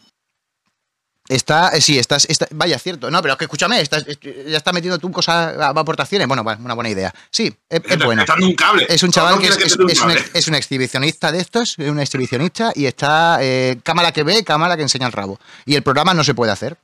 Está, 1.26 1.70
eh, 1.70 1.80
sí, 1.80 1.98
estás, 1.98 2.26
está- 2.28 2.46
vaya, 2.50 2.78
cierto. 2.78 3.10
No, 3.10 3.22
pero 3.22 3.32
es 3.32 3.38
que 3.38 3.44
escúchame, 3.46 3.80
estás- 3.80 4.04
est- 4.06 4.22
ya 4.46 4.58
está 4.58 4.72
metiendo 4.72 4.98
tú 4.98 5.10
cosas, 5.10 5.58
aportaciones. 5.58 6.28
Bueno, 6.28 6.42
una 6.42 6.74
buena 6.74 6.90
idea. 6.90 7.14
Sí, 7.30 7.54
es, 7.68 7.80
es 7.88 7.98
bueno. 8.04 8.24
un 8.42 8.54
cable. 8.54 8.86
Es 8.90 9.02
un 9.02 9.10
¿Cómo 9.10 9.26
chaval 9.28 9.38
que 9.40 9.46
es, 9.48 9.76
un, 9.76 10.10
es 10.34 10.48
un 10.48 10.54
exhibicionista 10.54 11.32
de 11.32 11.40
estos, 11.40 11.78
es 11.78 11.88
un 11.88 11.98
exhibicionista 11.98 12.72
y 12.74 12.84
está 12.84 13.38
eh, 13.40 13.78
cámara 13.82 14.12
que 14.12 14.22
ve, 14.22 14.44
cámara 14.44 14.76
que 14.76 14.82
enseña 14.82 15.06
el 15.06 15.12
rabo. 15.12 15.40
Y 15.64 15.76
el 15.76 15.82
programa 15.82 16.12
no 16.12 16.24
se 16.24 16.34
puede 16.34 16.52
hacer. 16.52 16.76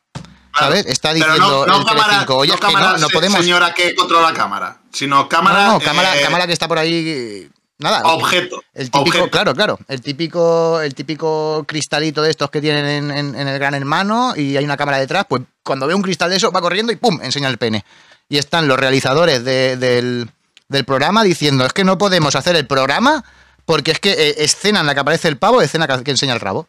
¿Sabes? 0.58 0.86
Está 0.86 1.12
diciendo 1.12 1.38
no, 1.38 1.66
no 1.66 1.78
el 1.80 1.84
cámara, 1.86 2.04
Telecinco, 2.08 2.36
oye, 2.36 2.48
no 2.48 2.54
es 2.54 2.60
que 2.60 2.66
no, 2.66 2.72
cámara 2.72 2.98
no 2.98 3.06
se- 3.08 3.12
podemos. 3.14 3.40
señora 3.40 3.72
que 3.72 3.94
controla 3.94 4.30
la 4.30 4.34
cámara, 4.36 4.78
sino 4.92 5.16
No, 5.16 5.28
cámara. 5.28 5.66
no, 5.68 5.80
cámara, 5.80 6.16
eh, 6.18 6.22
cámara 6.22 6.46
que 6.46 6.52
está 6.52 6.66
por 6.68 6.78
ahí. 6.78 7.48
Nada. 7.78 8.02
Objeto. 8.04 8.62
El 8.74 8.90
típico, 8.90 9.00
objeto. 9.18 9.30
claro, 9.30 9.54
claro. 9.54 9.78
El 9.88 10.02
típico, 10.02 10.80
el 10.82 10.94
típico 10.94 11.64
cristalito 11.66 12.20
de 12.20 12.30
estos 12.30 12.50
que 12.50 12.60
tienen 12.60 12.84
en, 12.84 13.10
en- 13.10 13.34
en 13.34 13.48
el 13.48 13.58
gran 13.58 13.74
hermano 13.74 14.34
y 14.36 14.56
hay 14.56 14.64
una 14.64 14.76
cámara 14.76 14.98
detrás, 14.98 15.24
pues 15.28 15.42
cuando 15.64 15.86
ve 15.86 15.94
un 15.94 16.02
cristal 16.02 16.28
de 16.28 16.36
eso 16.36 16.52
va 16.52 16.60
corriendo 16.60 16.92
y 16.92 16.96
¡pum! 16.96 17.18
enseña 17.22 17.48
el 17.48 17.56
pene. 17.56 17.84
Y 18.28 18.36
están 18.36 18.68
los 18.68 18.78
realizadores 18.78 19.44
de- 19.44 19.76
del, 19.78 20.28
del 20.68 20.84
programa 20.84 21.22
diciendo, 21.24 21.64
es 21.64 21.72
que 21.72 21.84
no 21.84 21.96
podemos 21.96 22.36
hacer 22.36 22.54
el 22.56 22.66
programa 22.66 23.24
porque 23.64 23.92
es 23.92 23.98
que 24.00 24.10
eh, 24.12 24.34
escena 24.44 24.80
en 24.80 24.86
la 24.86 24.92
que 24.94 25.00
aparece 25.00 25.28
el 25.28 25.38
pavo, 25.38 25.62
escena 25.62 25.86
que, 25.86 26.04
que 26.04 26.10
enseña 26.10 26.34
el 26.34 26.40
rabo. 26.40 26.66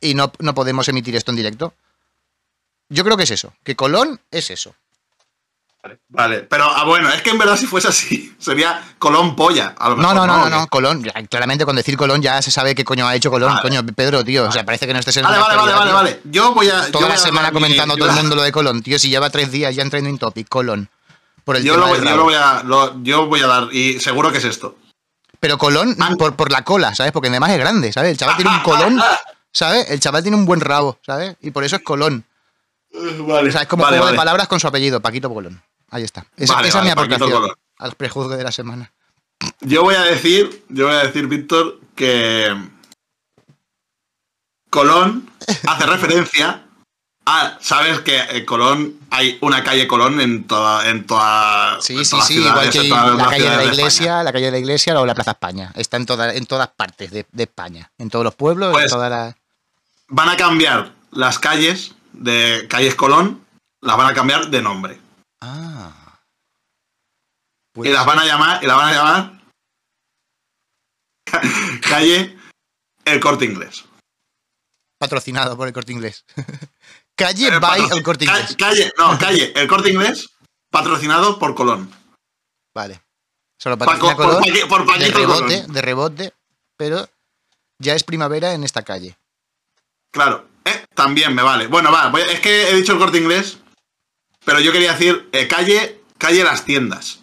Y 0.00 0.14
no, 0.14 0.32
no 0.38 0.54
podemos 0.54 0.88
emitir 0.88 1.16
esto 1.16 1.32
en 1.32 1.36
directo. 1.36 1.74
Yo 2.88 3.04
creo 3.04 3.16
que 3.16 3.24
es 3.24 3.30
eso, 3.30 3.52
que 3.64 3.76
Colón 3.76 4.20
es 4.30 4.50
eso. 4.50 4.74
Vale, 6.08 6.40
pero 6.40 6.64
ah, 6.64 6.84
bueno, 6.84 7.08
es 7.08 7.22
que 7.22 7.30
en 7.30 7.38
verdad 7.38 7.56
si 7.56 7.66
fuese 7.66 7.88
así, 7.88 8.34
sería 8.38 8.82
Colón 8.98 9.36
Polla. 9.36 9.74
A 9.78 9.90
lo 9.90 9.96
No, 9.96 10.08
mejor, 10.12 10.16
no, 10.16 10.26
no, 10.26 10.36
no, 10.50 10.56
¿O 10.56 10.60
no? 10.60 10.66
Colón, 10.66 11.04
ya, 11.04 11.12
claramente 11.28 11.64
con 11.64 11.76
decir 11.76 11.96
Colón 11.96 12.20
ya 12.20 12.42
se 12.42 12.50
sabe 12.50 12.74
qué 12.74 12.84
coño 12.84 13.06
ha 13.06 13.14
hecho 13.14 13.30
Colón. 13.30 13.50
Vale. 13.50 13.62
Coño, 13.62 13.86
Pedro, 13.94 14.24
tío, 14.24 14.48
o 14.48 14.52
sea, 14.52 14.64
parece 14.64 14.86
que 14.86 14.92
no 14.92 14.98
estés 14.98 15.16
en 15.18 15.22
Vale, 15.24 15.38
vale, 15.38 15.56
vale, 15.56 15.72
vale, 15.72 15.92
vale. 15.92 16.20
Yo 16.24 16.52
voy 16.52 16.68
a. 16.68 16.90
Toda 16.90 17.06
voy 17.06 17.08
la 17.10 17.14
a 17.14 17.18
semana 17.18 17.48
mi- 17.48 17.54
comentando 17.54 17.94
yo- 17.96 18.04
todo 18.04 18.10
el 18.10 18.16
mundo 18.20 18.36
lo 18.36 18.42
de 18.42 18.52
Colón, 18.52 18.82
tío, 18.82 18.98
si 18.98 19.08
lleva 19.08 19.30
tres 19.30 19.50
días 19.52 19.74
ya 19.74 19.82
en 19.82 19.90
Trending 19.90 20.18
Topic, 20.18 20.48
Colón. 20.48 20.90
Por 21.44 21.56
el 21.56 21.62
Yo 21.64 21.74
tema 21.74 21.86
lo, 21.86 21.94
del 21.94 22.04
yo 22.04 22.16
lo 22.16 22.24
voy 22.24 22.34
a, 22.34 22.62
lo- 22.64 23.02
yo 23.02 23.26
voy 23.26 23.40
a 23.40 23.46
dar, 23.46 23.68
y 23.72 24.00
seguro 24.00 24.30
que 24.32 24.38
es 24.38 24.44
esto. 24.44 24.76
Pero 25.40 25.56
Colón 25.56 25.96
Ah. 26.00 26.10
por, 26.18 26.34
por 26.34 26.50
la 26.50 26.64
cola, 26.64 26.94
¿sabes? 26.94 27.12
Porque 27.12 27.28
además 27.28 27.50
es 27.52 27.58
grande, 27.58 27.92
¿sabes? 27.92 28.10
El 28.10 28.18
chaval 28.18 28.36
tiene 28.36 28.50
un 28.50 28.60
colón, 28.60 29.00
¿sabes? 29.52 29.88
El 29.90 30.00
chaval 30.00 30.22
tiene 30.22 30.36
un 30.36 30.44
buen 30.44 30.60
rabo, 30.60 30.98
¿sabes? 31.06 31.36
Y 31.40 31.52
por 31.52 31.62
eso 31.64 31.76
es 31.76 31.82
Colón. 31.82 32.24
Vale, 32.92 33.48
O 33.48 33.52
sea, 33.52 33.62
es 33.62 33.68
como 33.68 33.82
vale, 33.84 33.96
juego 33.96 34.04
vale. 34.06 34.14
de 34.14 34.18
palabras 34.18 34.48
con 34.48 34.58
su 34.60 34.66
apellido, 34.66 35.00
Paquito 35.00 35.32
Colón. 35.32 35.62
Ahí 35.90 36.02
está. 36.04 36.26
Esa, 36.36 36.60
es 36.60 36.74
mi 36.82 36.90
aportación 36.90 37.50
al 37.78 37.92
prejuzgue 37.94 38.36
de 38.36 38.44
la 38.44 38.52
semana. 38.52 38.92
Yo 39.60 39.82
voy 39.82 39.94
a 39.94 40.02
decir, 40.02 40.64
yo 40.68 40.86
voy 40.86 40.94
a 40.96 41.04
decir, 41.04 41.26
Víctor, 41.28 41.80
que 41.94 42.54
Colón 44.70 45.30
hace 45.66 45.86
referencia 45.86 46.64
a, 47.24 47.58
sabes 47.60 48.00
que 48.00 48.18
en 48.18 48.44
Colón 48.46 48.94
hay 49.10 49.36
una 49.42 49.62
calle 49.62 49.86
Colón 49.86 50.20
en 50.20 50.46
toda, 50.46 50.88
en 50.88 51.06
toda, 51.06 51.78
Sí, 51.80 51.94
en 51.96 52.04
sí, 52.04 52.10
todas 52.10 52.26
sí, 52.26 52.38
igual 52.38 52.70
que 52.70 52.88
todas 52.88 53.16
la 53.16 53.24
calle 53.28 53.50
de 53.50 53.56
la 53.56 53.64
iglesia, 53.64 54.22
la 54.22 54.32
calle 54.32 54.46
de 54.46 54.52
la 54.52 54.58
iglesia 54.58 54.98
o 54.98 55.04
la 55.06 55.14
Plaza 55.14 55.32
España. 55.32 55.72
Está 55.76 55.98
en, 55.98 56.06
toda- 56.06 56.34
en 56.34 56.46
todas 56.46 56.68
partes 56.68 57.10
de, 57.10 57.26
de 57.30 57.42
España. 57.42 57.90
En 57.98 58.08
todos 58.08 58.24
los 58.24 58.34
pueblos, 58.34 58.68
en 58.68 58.72
Pues, 58.72 58.90
todas 58.90 59.10
las. 59.10 59.34
Van 60.08 60.28
a 60.30 60.36
cambiar 60.38 60.92
las 61.10 61.38
calles 61.38 61.94
de 62.18 62.66
calles 62.68 62.94
Colón, 62.94 63.46
las 63.80 63.96
van 63.96 64.08
a 64.10 64.14
cambiar 64.14 64.48
de 64.48 64.62
nombre. 64.62 65.00
Ah. 65.40 66.18
y 67.76 67.88
las 67.90 68.04
van 68.04 68.18
a 68.18 68.24
llamar, 68.24 68.62
y 68.62 68.66
las 68.66 68.76
van 68.76 68.88
a 68.88 68.92
llamar 68.92 69.40
calle 71.88 72.36
El 73.04 73.20
Corte 73.20 73.44
Inglés. 73.44 73.84
patrocinado 74.98 75.56
por 75.56 75.68
el 75.68 75.72
corte 75.74 75.92
inglés. 75.92 76.24
calle 77.16 77.48
Eh, 77.48 77.58
by 77.60 77.80
el 77.92 78.02
corte 78.02 78.24
inglés. 78.24 78.56
Calle, 78.56 78.92
no, 78.98 79.16
calle 79.20 79.52
El 79.54 79.68
Corte 79.68 79.90
Inglés, 79.90 80.28
patrocinado 80.70 81.38
por 81.38 81.54
Colón. 81.54 81.90
Vale. 82.74 83.00
Solo 83.60 83.76
Paco- 83.78 83.90
patrocina 84.08 84.16
por, 84.16 84.42
Paqui- 84.42 84.68
por 84.68 84.98
de 84.98 85.10
rebote, 85.10 85.60
Colón. 85.60 85.72
de 85.72 85.82
rebote, 85.82 86.34
pero 86.76 87.08
ya 87.80 87.94
es 87.94 88.02
primavera 88.04 88.52
en 88.54 88.64
esta 88.64 88.82
calle. 88.82 89.16
Claro, 90.12 90.48
eh, 90.68 90.84
también 90.94 91.34
me 91.34 91.42
vale. 91.42 91.66
Bueno, 91.66 91.90
va, 91.92 92.08
voy- 92.10 92.22
es 92.22 92.40
que 92.40 92.70
he 92.70 92.74
dicho 92.74 92.92
el 92.92 92.98
corte 92.98 93.18
inglés, 93.18 93.58
pero 94.44 94.60
yo 94.60 94.72
quería 94.72 94.92
decir 94.92 95.28
eh, 95.32 95.48
calle, 95.48 96.00
calle 96.18 96.44
las 96.44 96.64
tiendas. 96.64 97.20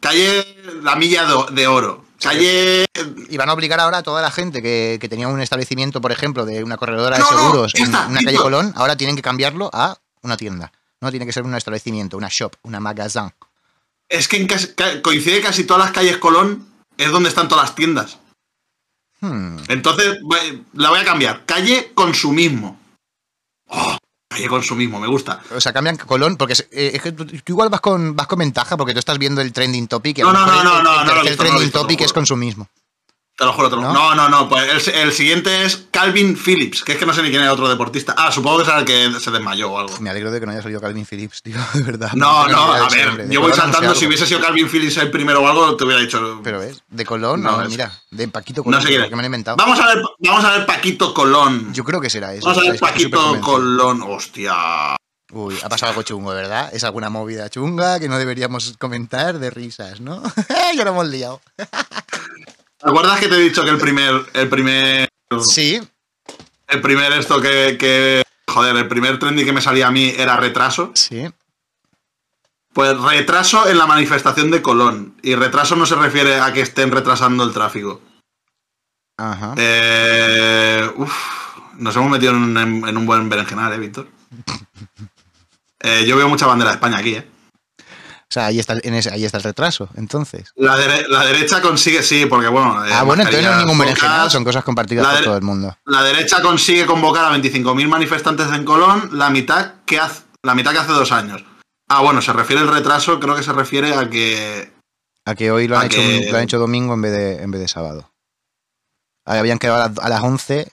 Calle 0.00 0.56
la 0.82 0.96
milla 0.96 1.24
de, 1.50 1.66
oro. 1.66 2.04
Calle. 2.20 2.86
Y 3.28 3.36
van 3.36 3.48
a 3.48 3.52
obligar 3.52 3.78
ahora 3.80 3.98
a 3.98 4.02
toda 4.02 4.20
la 4.20 4.30
gente 4.30 4.60
que, 4.62 4.98
que 5.00 5.08
tenía 5.08 5.28
un 5.28 5.40
establecimiento, 5.40 6.00
por 6.00 6.10
ejemplo, 6.12 6.44
de 6.44 6.64
una 6.64 6.76
corredora 6.76 7.16
de 7.16 7.22
No, 7.22 7.30
no, 7.30 7.38
seguros 7.38 7.72
en 7.74 7.88
una 7.88 8.20
calle. 8.24 8.36
Colón, 8.36 8.72
ahora 8.76 8.96
tienen 8.96 9.16
que 9.16 9.22
cambiarlo 9.22 9.70
a 9.72 9.96
una 10.22 10.36
tienda. 10.36 10.72
No 11.00 11.10
tiene 11.10 11.26
que 11.26 11.32
ser 11.32 11.44
un 11.44 11.54
establecimiento, 11.54 12.16
una 12.16 12.28
shop, 12.30 12.54
una 12.62 12.80
magazine. 12.80 13.32
Es 14.08 14.28
que 14.28 14.36
en 14.36 14.46
casi- 14.46 14.74
ca- 14.74 15.02
coincide 15.02 15.40
casi 15.40 15.64
todas 15.64 15.84
las 15.84 15.92
calles 15.92 16.18
Colón, 16.18 16.66
es 16.96 17.10
donde 17.10 17.28
están 17.28 17.48
todas 17.48 17.64
las 17.64 17.74
tiendas. 17.74 18.18
Hmm. 19.22 19.56
Entonces, 19.68 20.18
la 20.74 20.90
voy 20.90 20.98
a 20.98 21.04
cambiar. 21.04 21.44
Calle 21.46 21.92
consumismo. 21.94 22.78
Oh, 23.68 23.96
calle 24.28 24.48
consumismo, 24.48 24.98
me 25.00 25.06
gusta. 25.06 25.40
O 25.54 25.60
sea, 25.60 25.72
cambian 25.72 25.96
Colón, 25.96 26.36
porque 26.36 26.54
es, 26.54 26.68
eh, 26.72 26.90
es 26.94 27.00
que 27.02 27.12
tú, 27.12 27.24
tú 27.24 27.52
igual 27.52 27.68
vas 27.70 27.80
con, 27.80 28.16
vas 28.16 28.26
con 28.26 28.40
ventaja 28.40 28.76
porque 28.76 28.92
tú 28.92 28.98
estás 28.98 29.18
viendo 29.18 29.40
el 29.40 29.52
trending 29.52 29.86
topic. 29.86 30.18
No, 30.18 30.32
no, 30.32 30.44
no, 30.44 30.58
el- 30.58 30.64
no, 30.84 31.00
el 31.00 31.06
no, 31.06 31.14
visto, 31.22 31.28
he 31.30 31.36
trending 31.36 31.70
topic 31.70 32.00
es 32.00 32.12
consumismo. 32.12 32.68
Te 33.42 33.46
lo 33.46 33.52
juro, 33.54 33.68
te 33.70 33.74
lo 33.74 33.82
¿No? 33.82 33.88
juro. 33.88 34.00
No, 34.00 34.14
no, 34.14 34.28
no. 34.28 34.48
Pues 34.48 34.86
el, 34.86 34.94
el 34.94 35.12
siguiente 35.12 35.64
es 35.64 35.88
Calvin 35.90 36.36
Phillips, 36.36 36.84
que 36.84 36.92
es 36.92 36.98
que 36.98 37.04
no 37.04 37.12
sé 37.12 37.24
ni 37.24 37.30
quién 37.30 37.42
es 37.42 37.48
otro 37.48 37.68
deportista. 37.68 38.14
Ah, 38.16 38.30
supongo 38.30 38.58
que 38.58 38.64
será 38.66 38.78
el 38.78 38.84
que 38.84 39.10
se 39.18 39.32
desmayó 39.32 39.72
o 39.72 39.78
algo. 39.80 39.98
Me 39.98 40.10
alegro 40.10 40.30
de 40.30 40.38
que 40.38 40.46
no 40.46 40.52
haya 40.52 40.62
salido 40.62 40.80
Calvin 40.80 41.04
Phillips, 41.04 41.42
tío, 41.42 41.56
de 41.74 41.82
verdad. 41.82 42.12
No, 42.14 42.46
no, 42.46 42.72
a 42.72 42.88
ver, 42.88 43.26
De 43.26 43.34
yo 43.34 43.40
voy 43.40 43.52
saltando. 43.52 43.96
Si 43.96 44.06
hubiese 44.06 44.26
sido 44.26 44.40
Calvin 44.40 44.68
Phillips 44.68 44.96
el 44.98 45.10
primero 45.10 45.42
o 45.42 45.48
algo, 45.48 45.74
te 45.76 45.82
hubiera 45.82 46.00
dicho. 46.00 46.40
Pero 46.44 46.60
ves, 46.60 46.84
de 46.88 47.04
Colón, 47.04 47.42
No, 47.42 47.56
no, 47.56 47.62
es- 47.64 47.70
mira, 47.70 47.92
de 48.12 48.28
Paquito 48.28 48.62
Colón, 48.62 48.78
no 48.78 48.82
sé 48.82 48.88
quién 48.90 49.02
es. 49.02 49.08
que 49.08 49.16
me 49.16 49.20
han 49.22 49.26
inventado. 49.26 49.56
Vamos 49.56 49.80
a 49.80 49.86
ver, 49.88 50.02
vamos 50.20 50.44
a 50.44 50.50
ver 50.58 50.66
Paquito 50.66 51.12
Colón. 51.12 51.74
Yo 51.74 51.82
creo 51.82 52.00
que 52.00 52.10
será 52.10 52.32
eso. 52.32 52.46
Vamos 52.46 52.62
a 52.62 52.66
ver 52.66 52.74
es 52.76 52.80
Paquito. 52.80 53.40
Colón. 53.40 54.02
Hostia. 54.06 54.54
Uy, 55.32 55.56
ha 55.64 55.68
pasado 55.68 55.90
algo 55.90 56.02
chungo, 56.02 56.30
¿verdad? 56.30 56.68
Es 56.72 56.84
alguna 56.84 57.08
movida 57.08 57.48
chunga 57.48 57.98
que 57.98 58.08
no 58.08 58.18
deberíamos 58.18 58.74
comentar 58.78 59.38
de 59.40 59.50
risas, 59.50 59.98
¿no? 60.00 60.22
ya 60.76 60.84
lo 60.84 60.90
hemos 60.90 61.08
liado. 61.08 61.40
¿Te 62.82 62.88
acuerdas 62.88 63.20
que 63.20 63.28
te 63.28 63.36
he 63.36 63.40
dicho 63.40 63.62
que 63.64 63.70
el 63.70 63.78
primer, 63.78 64.26
el 64.34 64.48
primer, 64.48 65.08
Sí, 65.48 65.80
el 66.68 66.80
primer 66.80 67.12
esto 67.12 67.40
que, 67.40 67.76
que 67.78 68.22
joder, 68.48 68.76
el 68.76 68.88
primer 68.88 69.18
trendy 69.18 69.44
que 69.44 69.52
me 69.52 69.60
salía 69.60 69.86
a 69.88 69.90
mí 69.90 70.12
era 70.16 70.36
retraso? 70.36 70.92
sí. 70.94 71.28
Pues 72.74 72.98
retraso 72.98 73.68
en 73.68 73.76
la 73.76 73.84
manifestación 73.86 74.50
de 74.50 74.62
Colón. 74.62 75.14
Y 75.22 75.34
retraso 75.34 75.76
no 75.76 75.84
se 75.84 75.94
refiere 75.94 76.40
a 76.40 76.54
que 76.54 76.62
estén 76.62 76.90
retrasando 76.90 77.44
el 77.44 77.52
tráfico. 77.52 78.00
Ajá. 79.18 79.54
Eh, 79.58 80.90
uf, 80.96 81.12
nos 81.76 81.94
hemos 81.96 82.10
metido 82.10 82.32
en 82.32 82.38
un, 82.38 82.56
en 82.88 82.96
un 82.96 83.04
buen 83.04 83.28
berenjenal, 83.28 83.74
¿eh, 83.74 83.78
Víctor? 83.78 84.08
Eh, 85.84 86.04
yo 86.06 86.16
veo 86.16 86.28
mucha 86.28 86.46
bandera 86.46 86.70
de 86.70 86.76
España 86.76 86.98
aquí, 86.98 87.16
¿eh? 87.16 87.28
O 88.32 88.34
sea, 88.34 88.46
ahí 88.46 88.58
está, 88.58 88.78
en 88.82 88.94
ese- 88.94 89.10
ahí 89.12 89.26
está 89.26 89.36
el 89.36 89.42
retraso, 89.44 89.90
entonces. 89.94 90.52
La, 90.56 90.74
dere- 90.78 91.06
la 91.06 91.26
derecha 91.26 91.60
consigue, 91.60 92.02
sí, 92.02 92.24
porque 92.24 92.48
bueno. 92.48 92.82
eh, 92.86 92.90
ah, 92.90 93.02
bueno, 93.02 93.24
entonces 93.24 93.44
no 93.44 93.52
es 93.52 93.58
ningún 93.58 93.76
berenjenal, 93.78 94.30
son 94.30 94.42
cosas 94.42 94.64
compartidas 94.64 95.06
por 95.06 95.24
todo 95.24 95.36
el 95.36 95.42
mundo. 95.42 95.76
La 95.84 96.02
derecha 96.02 96.40
consigue 96.40 96.86
convocar 96.86 97.26
a 97.26 97.36
25.000 97.36 97.86
manifestantes 97.88 98.46
en 98.50 98.64
Colón, 98.64 99.10
la 99.12 99.28
mitad, 99.28 99.74
que 99.84 100.00
hace, 100.00 100.22
la 100.42 100.54
mitad 100.54 100.72
que 100.72 100.78
hace 100.78 100.92
dos 100.92 101.12
años. 101.12 101.44
Ah, 101.90 102.00
bueno, 102.00 102.22
se 102.22 102.32
refiere 102.32 102.62
el 102.62 102.68
retraso, 102.68 103.20
creo 103.20 103.36
que 103.36 103.42
se 103.42 103.52
refiere 103.52 103.94
a 103.94 104.08
que. 104.08 104.72
A 105.26 105.34
que 105.34 105.50
hoy 105.50 105.68
lo 105.68 105.76
han, 105.78 105.86
hecho, 105.88 105.98
que- 105.98 106.28
lo 106.32 106.38
han 106.38 106.44
hecho 106.44 106.58
domingo 106.58 106.94
en 106.94 107.02
vez 107.02 107.12
de, 107.12 107.42
en 107.42 107.50
vez 107.50 107.60
de 107.60 107.68
sábado. 107.68 108.10
Habían 109.26 109.58
quedado 109.58 109.82
a 109.82 109.88
las, 109.88 109.98
a 109.98 110.08
las 110.08 110.22
11. 110.22 110.72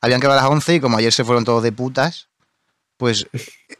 Habían 0.00 0.20
quedado 0.20 0.36
a 0.38 0.42
las 0.42 0.50
11 0.50 0.74
y 0.74 0.80
como 0.80 0.96
ayer 0.98 1.12
se 1.12 1.22
fueron 1.24 1.44
todos 1.44 1.62
de 1.62 1.70
putas, 1.70 2.28
pues, 2.96 3.28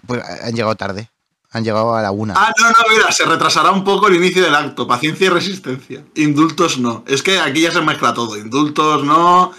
pues 0.06 0.22
han 0.25 0.54
llegado 0.54 0.76
tarde. 0.76 1.10
Han 1.52 1.64
llegado 1.64 1.95
a 1.95 2.02
la 2.02 2.11
una. 2.11 2.35
Ah, 2.37 2.52
no, 2.61 2.69
no, 2.69 2.76
mira, 2.95 3.11
se 3.11 3.25
retrasará 3.25 3.71
un 3.71 3.83
poco 3.85 4.09
el 4.09 4.17
inicio 4.17 4.43
del 4.45 4.55
acto. 4.55 4.87
Paciencia 4.87 5.26
y 5.26 5.31
resistencia. 5.31 6.05
Indultos 6.17 6.78
no. 6.78 7.05
Es 7.07 7.23
que 7.23 7.38
aquí 7.40 7.62
ya 7.62 7.71
se 7.71 7.81
mezcla 7.81 8.12
todo. 8.12 8.37
Indultos 8.37 9.02
no. 9.05 9.52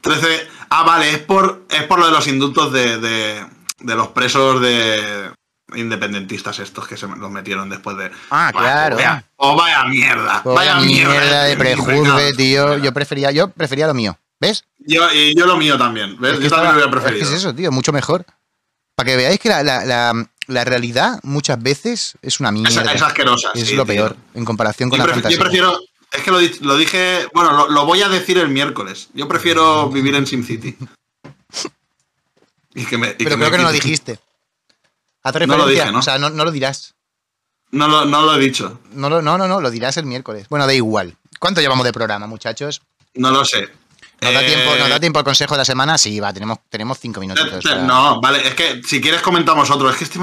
13. 0.00 0.48
Ah, 0.70 0.84
vale, 0.84 1.10
es 1.10 1.18
por, 1.18 1.64
es 1.70 1.82
por 1.84 1.98
lo 1.98 2.06
de 2.06 2.12
los 2.12 2.26
indultos 2.28 2.72
de, 2.72 2.98
de, 2.98 3.46
de 3.80 3.94
los 3.96 4.08
presos 4.08 4.60
de 4.60 5.32
independentistas 5.74 6.58
estos 6.60 6.86
que 6.86 6.96
se 6.96 7.06
los 7.08 7.30
metieron 7.30 7.68
después 7.68 7.96
de. 7.96 8.10
Ah, 8.30 8.52
claro. 8.54 8.96
Vaya, 8.96 9.24
oh, 9.36 9.56
vaya 9.56 9.84
mierda. 9.86 10.42
Oh, 10.44 10.54
vaya 10.54 10.76
mierda. 10.76 11.44
de 11.44 11.56
prejuzgue, 11.56 12.00
Venga. 12.00 12.36
tío. 12.36 12.78
Yo 12.78 12.92
prefería, 12.92 13.30
yo 13.32 13.48
prefería 13.48 13.86
lo 13.86 13.94
mío. 13.94 14.16
¿Ves? 14.40 14.64
Yo, 14.78 15.10
y 15.12 15.34
yo 15.36 15.46
lo 15.46 15.56
mío 15.56 15.78
también. 15.78 16.16
¿ves? 16.20 16.34
Es 16.34 16.38
que 16.38 16.44
yo 16.44 16.50
también 16.50 16.70
estaba- 16.70 16.72
lo 16.72 16.74
hubiera 16.74 16.86
es 16.90 16.94
que 16.94 17.00
preferido. 17.00 17.28
es 17.28 17.32
eso, 17.36 17.54
tío, 17.54 17.72
mucho 17.72 17.92
mejor. 17.92 18.24
Para 18.96 19.10
que 19.10 19.16
veáis 19.16 19.40
que 19.40 19.48
la, 19.48 19.62
la- 19.62 19.84
la- 19.84 20.30
la 20.46 20.64
realidad 20.64 21.20
muchas 21.22 21.62
veces 21.62 22.14
es 22.22 22.40
una 22.40 22.50
Es, 22.50 22.54
mierda. 22.54 22.92
es 22.92 23.02
asquerosa. 23.02 23.50
es 23.54 23.68
sí, 23.68 23.74
lo 23.76 23.84
tío. 23.84 23.94
peor 23.94 24.16
en 24.34 24.44
comparación 24.44 24.90
con 24.90 24.98
Yo, 24.98 25.06
la 25.06 25.12
pref- 25.12 25.16
yo 25.16 25.22
fantasía. 25.22 25.38
prefiero. 25.40 25.78
Es 26.12 26.22
que 26.22 26.30
lo, 26.30 26.38
di- 26.38 26.58
lo 26.60 26.76
dije. 26.76 27.26
Bueno, 27.34 27.52
lo, 27.52 27.68
lo 27.68 27.86
voy 27.86 28.02
a 28.02 28.08
decir 28.08 28.38
el 28.38 28.48
miércoles. 28.48 29.08
Yo 29.14 29.26
prefiero 29.26 29.88
vivir 29.90 30.14
en 30.14 30.26
SimCity. 30.26 30.76
Y 32.76 32.84
que 32.86 32.98
me, 32.98 33.08
y 33.10 33.14
Pero 33.14 33.30
que 33.30 33.36
creo 33.36 33.38
me 33.38 33.50
que 33.52 33.56
no 33.58 33.62
lo 33.64 33.72
dijiste. 33.72 34.18
Haz 35.22 35.34
No 35.46 35.56
lo 35.56 35.66
dije, 35.66 35.90
¿no? 35.92 36.00
O 36.00 36.02
sea, 36.02 36.18
no, 36.18 36.28
no 36.30 36.44
lo 36.44 36.50
dirás. 36.50 36.94
No 37.70 37.86
lo, 37.88 38.04
no 38.04 38.22
lo 38.22 38.34
he 38.34 38.38
dicho. 38.40 38.80
No, 38.92 39.08
no, 39.08 39.22
no, 39.22 39.38
no, 39.38 39.60
lo 39.60 39.70
dirás 39.70 39.96
el 39.96 40.06
miércoles. 40.06 40.48
Bueno, 40.48 40.66
da 40.66 40.74
igual. 40.74 41.16
¿Cuánto 41.38 41.60
llevamos 41.60 41.84
de 41.84 41.92
programa, 41.92 42.26
muchachos? 42.26 42.82
No 43.14 43.30
lo 43.30 43.44
sé. 43.44 43.68
¿Nos, 44.20 44.32
da, 44.32 44.42
Eh, 44.42 44.46
tiempo, 44.46 44.76
¿Nos 44.76 44.88
da 44.88 45.00
tiempo 45.00 45.18
al 45.18 45.24
consejo 45.24 45.54
de 45.54 45.58
la 45.58 45.64
semana? 45.64 45.98
Sí, 45.98 46.18
va, 46.20 46.32
tenemos, 46.32 46.58
tenemos 46.70 46.98
cinco 46.98 47.20
te- 47.20 47.26
minutitos. 47.26 47.62
te- 47.62 47.68
para- 47.68 47.82
No, 47.82 48.20
vale, 48.20 48.46
es 48.46 48.54
que 48.54 48.80
si 48.86 49.00
quieres 49.00 49.20
comentamos 49.22 49.70
otro. 49.70 49.90
Es 49.90 49.96
que 49.96 50.04
este. 50.04 50.18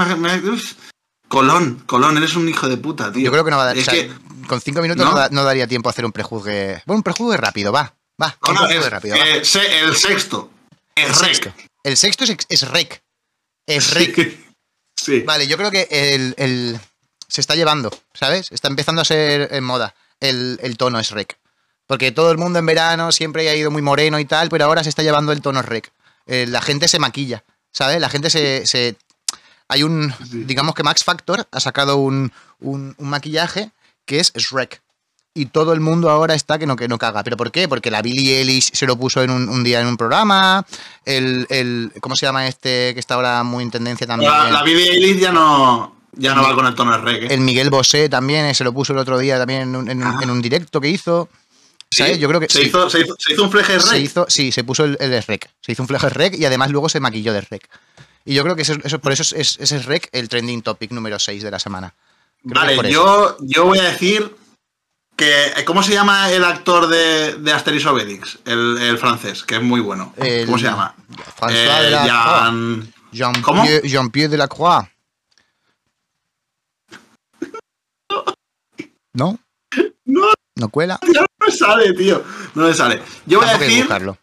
Colón, 1.28 1.84
Colón, 1.86 2.18
eres 2.18 2.36
un 2.36 2.50
hijo 2.50 2.68
de 2.68 2.78
puta, 2.78 3.12
tío. 3.12 3.24
Yo 3.26 3.32
creo 3.32 3.46
que 3.46 3.52
no 3.52 3.58
va 3.58 3.64
a 3.64 3.66
dar. 3.68 3.78
Es 3.78 3.88
o 3.88 3.92
sea, 3.92 4.02
que, 4.02 4.12
con 4.48 4.60
cinco 4.60 4.82
minutos 4.82 5.06
¿No? 5.06 5.12
no, 5.12 5.18
da- 5.18 5.30
no 5.32 5.44
daría 5.44 5.68
tiempo 5.68 5.88
a 5.88 5.92
hacer 5.92 6.04
un 6.06 6.12
prejuzgue. 6.12 6.82
Bueno, 6.86 6.98
un 6.98 7.04
prejuzgue 7.04 7.38
rápido, 7.38 7.72
va. 7.72 7.94
Va, 8.22 8.38
un 8.48 8.54
no, 8.56 8.62
prejuzgue 8.68 8.80
es- 8.88 8.92
rápido. 8.92 9.16
eh, 9.16 9.38
el 9.86 9.96
sexto. 9.96 10.50
El 10.96 11.12
Es 11.12 11.18
sexto. 11.18 11.54
rec. 11.56 11.68
El 11.84 11.98
sexto 11.98 12.24
es, 12.26 12.36
es 12.50 12.68
rec. 12.70 13.02
Es 13.66 13.94
rec. 13.94 14.40
Sí. 15.02 15.22
Vale, 15.22 15.48
yo 15.48 15.58
creo 15.58 15.72
que 15.72 15.88
el, 15.90 16.36
el- 16.38 16.80
se 17.28 17.42
está 17.42 17.56
llevando, 17.56 17.90
¿sabes? 18.14 18.52
Está 18.52 18.68
empezando 18.68 19.02
a 19.02 19.06
ser 19.06 19.48
en 19.52 19.64
moda. 19.64 19.96
El, 20.20 20.60
el 20.62 20.78
tono 20.78 21.00
es 21.00 21.10
rec. 21.10 21.38
Porque 21.92 22.14
todo 22.14 22.32
el 22.32 22.38
mundo 22.38 22.58
en 22.58 22.66
verano 22.66 23.12
siempre 23.12 23.50
ha 23.50 23.54
ido 23.54 23.70
muy 23.70 23.82
moreno 23.82 24.18
y 24.18 24.24
tal, 24.24 24.48
pero 24.48 24.64
ahora 24.64 24.82
se 24.82 24.88
está 24.88 25.04
llevando 25.04 25.34
el 25.34 25.42
tono 25.42 25.62
rec. 25.62 25.92
Eh, 26.26 26.46
la 26.48 26.62
gente 26.62 26.88
se 26.88 27.00
maquilla, 27.00 27.44
¿sabes? 27.74 28.00
La 28.00 28.08
gente 28.08 28.30
se... 28.30 28.66
se- 28.66 28.96
hay 29.68 29.84
un... 29.84 30.14
Digamos 30.32 30.74
que 30.74 30.84
Max 30.84 31.04
Factor 31.04 31.46
ha 31.52 31.60
sacado 31.60 31.98
un, 31.98 32.32
un- 32.62 32.96
un 32.98 33.10
maquillaje 33.10 33.72
que 34.06 34.22
es 34.22 34.32
Shrek. 34.34 34.82
Y 35.34 35.48
todo 35.48 35.74
el 35.74 35.82
mundo 35.82 36.10
ahora 36.10 36.34
está 36.34 36.58
que 36.58 36.66
no, 36.66 36.78
que 36.78 36.88
no 36.88 36.98
caga. 36.98 37.24
¿Pero 37.26 37.36
por 37.36 37.52
qué? 37.52 37.68
Porque 37.68 37.92
la 37.92 38.02
Billie 38.02 38.38
Eilish 38.40 38.72
se 38.74 38.86
lo 38.88 38.96
puso 38.96 39.22
en 39.22 39.30
un, 39.30 39.50
un 39.50 39.62
día 39.62 39.82
en 39.82 39.88
un 39.88 39.98
programa. 39.98 40.66
El, 41.04 41.46
el- 41.50 41.92
¿Cómo 42.00 42.16
se 42.16 42.26
llama 42.26 42.48
este 42.48 42.94
que 42.94 43.02
está 43.02 43.16
ahora 43.16 43.44
muy 43.44 43.66
en 43.66 43.72
tendencia 43.72 44.08
también? 44.08 44.32
La, 44.32 44.50
la 44.50 44.64
Billie 44.64 44.92
Eilish 44.94 45.20
ya 45.20 45.34
no, 45.34 45.94
ya 46.14 46.36
no 46.36 46.44
va 46.44 46.56
con 46.56 46.66
el 46.68 46.74
tono 46.76 46.94
de 46.94 46.98
reggae. 47.00 47.34
El 47.34 47.42
Miguel 47.42 47.70
Bosé 47.70 48.08
también 48.08 48.46
eh, 48.46 48.54
se 48.54 48.64
lo 48.64 48.72
puso 48.72 48.94
el 48.94 49.00
otro 49.00 49.18
día 49.18 49.38
también 49.38 49.64
en 49.64 49.76
un, 49.76 49.90
en 49.90 50.30
un 50.30 50.42
directo 50.42 50.80
que 50.80 50.88
hizo. 50.88 51.28
Sí, 51.92 52.04
¿sabes? 52.04 52.20
Yo 52.20 52.28
creo 52.30 52.40
que 52.40 52.48
se, 52.48 52.60
sí. 52.62 52.68
hizo, 52.68 52.90
se, 52.90 53.02
hizo, 53.02 53.16
se 53.20 53.34
hizo 53.34 53.44
un 53.44 53.52
fleje 53.52 53.78
Se 53.80 53.92
rec. 53.92 54.02
hizo, 54.02 54.26
sí, 54.30 54.52
se 54.54 54.64
puso 54.64 54.86
el, 54.86 54.98
el 55.02 55.22
rec. 55.24 55.50
Se 55.62 55.74
hizo 55.74 55.84
un 55.84 55.88
fleje 55.88 56.08
rec 56.10 56.36
y 56.36 56.46
además 56.46 56.72
luego 56.72 56.88
se 56.88 57.00
maquilló 57.02 57.34
de 57.34 57.42
rec. 57.42 57.68
Y 58.24 58.34
yo 58.34 58.44
creo 58.44 58.56
que 58.56 58.62
eso, 58.62 58.74
eso- 58.84 59.00
por 59.00 59.12
eso 59.12 59.24
es, 59.24 59.34
es- 59.34 59.58
ese 59.60 59.76
es 59.76 59.86
rec 59.86 60.08
el 60.14 60.30
trending 60.30 60.62
topic 60.62 60.92
número 60.92 61.20
6 61.20 61.44
de 61.44 61.52
la 61.52 61.60
semana. 61.60 61.94
Creo 62.44 62.54
Vale, 62.56 62.92
yo, 62.92 63.36
yo 63.42 63.66
voy 63.66 63.80
a 63.80 63.84
decir 63.84 64.36
que, 65.18 65.52
¿cómo 65.66 65.84
se 65.84 65.92
llama 65.94 66.32
el 66.32 66.44
actor 66.46 66.88
de, 66.88 67.36
de 67.36 67.52
Asterix 67.52 67.86
Obelix? 67.86 68.40
El, 68.46 68.78
el 68.80 68.98
francés, 68.98 69.44
que 69.44 69.56
es 69.58 69.62
muy 69.62 69.82
bueno. 69.82 70.14
El- 70.18 70.46
¿Cómo 70.46 70.58
se 70.58 70.64
llama? 70.66 70.96
François 71.38 71.52
Eh, 71.52 71.84
de 71.84 71.92
la 71.92 72.06
Jean- 72.06 72.94
Jean- 73.12 73.42
¿Cómo? 73.42 73.64
Jean-Pierre 73.66 73.90
Jean-Pierre 73.90 74.30
de 74.32 74.38
la 74.38 74.48
Croix. 74.48 74.88
¿No? 79.14 79.38
No. 80.06 80.28
¿No 80.56 80.70
cuela? 80.70 81.00
No 81.04 81.26
me 81.46 81.52
sale, 81.52 81.94
tío. 81.94 82.24
No 82.56 82.68
me 82.68 82.74
sale. 82.74 83.02
Yo 83.26 83.40
voy 83.40 83.50
a 83.50 83.58
que 83.58 83.66
decir 83.66 83.80
buscarlo. 83.84 84.18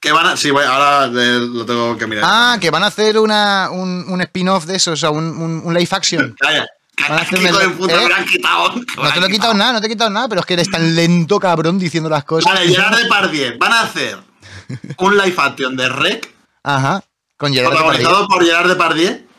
que 0.00 0.12
van 0.12 0.26
a. 0.26 0.36
Sí, 0.36 0.50
voy- 0.50 0.64
ahora 0.64 1.06
eh, 1.06 1.38
lo 1.40 1.64
tengo 1.66 1.96
que 1.98 2.06
mirar. 2.06 2.24
Ah, 2.26 2.58
que 2.60 2.70
van 2.70 2.82
a 2.82 2.86
hacer 2.86 3.18
una, 3.18 3.68
un, 3.70 4.04
un 4.08 4.20
spin-off 4.22 4.64
de 4.66 4.76
eso, 4.76 4.92
o 4.92 4.96
sea, 4.96 5.10
un, 5.10 5.24
un, 5.24 5.62
un 5.64 5.74
live 5.74 5.88
action. 5.90 6.34
Calla. 6.40 6.66
Van 6.98 7.04
a 7.04 7.08
Calla, 7.08 7.22
hacerme 7.22 7.44
que 7.44 7.50
hijo 7.50 7.58
de 7.58 7.64
el- 7.64 7.72
puta, 7.72 7.94
¿eh? 7.94 8.02
me 8.02 8.08
lo 8.08 8.14
han 8.14 8.24
quitado. 8.26 8.72
me 8.74 8.80
No 9.02 9.12
te 9.14 9.20
lo 9.20 9.26
he 9.26 9.30
quitado 9.30 9.54
nada, 9.54 9.72
no 9.72 9.80
te 9.80 9.86
he 9.86 9.90
quitado 9.90 10.10
nada, 10.10 10.28
pero 10.28 10.40
es 10.40 10.46
que 10.46 10.54
eres 10.54 10.70
tan 10.70 10.94
lento, 10.94 11.38
cabrón, 11.40 11.78
diciendo 11.78 12.08
las 12.10 12.24
cosas. 12.24 12.52
Vale, 12.52 12.68
Gerard 12.74 12.96
Depardieu. 12.96 13.58
Van 13.58 13.72
a 13.72 13.80
hacer 13.82 14.18
un 14.98 15.16
live 15.16 15.34
action 15.38 15.76
de 15.76 15.88
Rec 15.88 16.30
Ajá, 16.62 17.02
con 17.38 17.52
Gerard 17.54 17.72
Depardieu. 17.72 17.92
protagonizado 18.02 18.28
por 18.28 18.44
Gerard 18.44 18.68
Depardieu. 18.68 19.29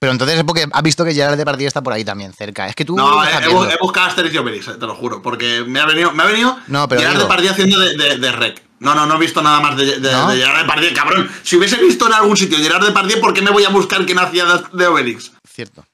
Pero 0.00 0.12
entonces 0.12 0.38
es 0.38 0.44
porque 0.44 0.66
has 0.70 0.82
visto 0.82 1.04
que 1.04 1.12
Gerard 1.12 1.36
Depardieu 1.36 1.66
está 1.66 1.82
por 1.82 1.92
ahí 1.92 2.04
también, 2.04 2.32
cerca. 2.32 2.68
Es 2.68 2.76
que 2.76 2.84
tú 2.84 2.96
No, 2.96 3.24
he, 3.24 3.28
he 3.74 3.78
buscado 3.80 4.06
Asterix 4.06 4.32
y 4.34 4.38
Obelix, 4.38 4.66
te 4.66 4.86
lo 4.86 4.94
juro, 4.94 5.20
porque 5.22 5.64
me 5.66 5.80
ha 5.80 5.86
venido, 5.86 6.12
me 6.12 6.22
ha 6.22 6.26
venido 6.26 6.56
No, 6.68 6.88
pero 6.88 7.00
Gerard 7.00 7.16
digo- 7.16 7.24
Depardieu 7.24 7.50
haciendo 7.50 7.78
de, 7.80 7.96
de, 7.96 8.16
de 8.18 8.32
Rec. 8.32 8.62
No, 8.78 8.94
no, 8.94 9.06
no 9.06 9.16
he 9.16 9.18
visto 9.18 9.42
nada 9.42 9.58
más 9.58 9.76
de, 9.76 9.98
de, 9.98 10.12
¿No? 10.12 10.30
de 10.30 10.36
Gerard 10.36 10.60
Depardieu, 10.60 10.94
cabrón. 10.94 11.28
Si 11.42 11.56
hubiese 11.56 11.76
visto 11.78 12.06
en 12.06 12.12
algún 12.12 12.36
sitio 12.36 12.58
Gerard 12.58 12.84
Depardieu, 12.86 13.20
¿por 13.20 13.34
qué 13.34 13.42
me 13.42 13.50
voy 13.50 13.64
a 13.64 13.70
buscar 13.70 14.06
quién 14.06 14.20
hacía 14.20 14.44
de, 14.44 14.62
de 14.72 14.86
Obelix? 14.86 15.32
Cierto. 15.52 15.80
No 15.80 15.86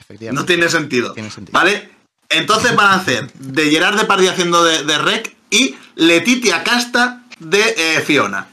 Efectivamente. 0.00 0.46
tiene 0.54 0.68
sentido. 0.68 1.12
Tiene 1.12 1.30
sentido. 1.30 1.56
¿Vale? 1.56 1.88
Entonces 2.28 2.74
van 2.74 2.88
a 2.88 2.94
hacer 2.94 3.32
de 3.32 3.70
Gerard 3.70 3.96
Depardieu 3.96 4.30
haciendo 4.32 4.64
de, 4.64 4.82
de 4.82 4.98
Rec 4.98 5.36
y 5.50 5.76
Letitia 5.94 6.64
Casta 6.64 7.22
de 7.38 7.74
eh, 7.76 8.00
Fiona. 8.04 8.48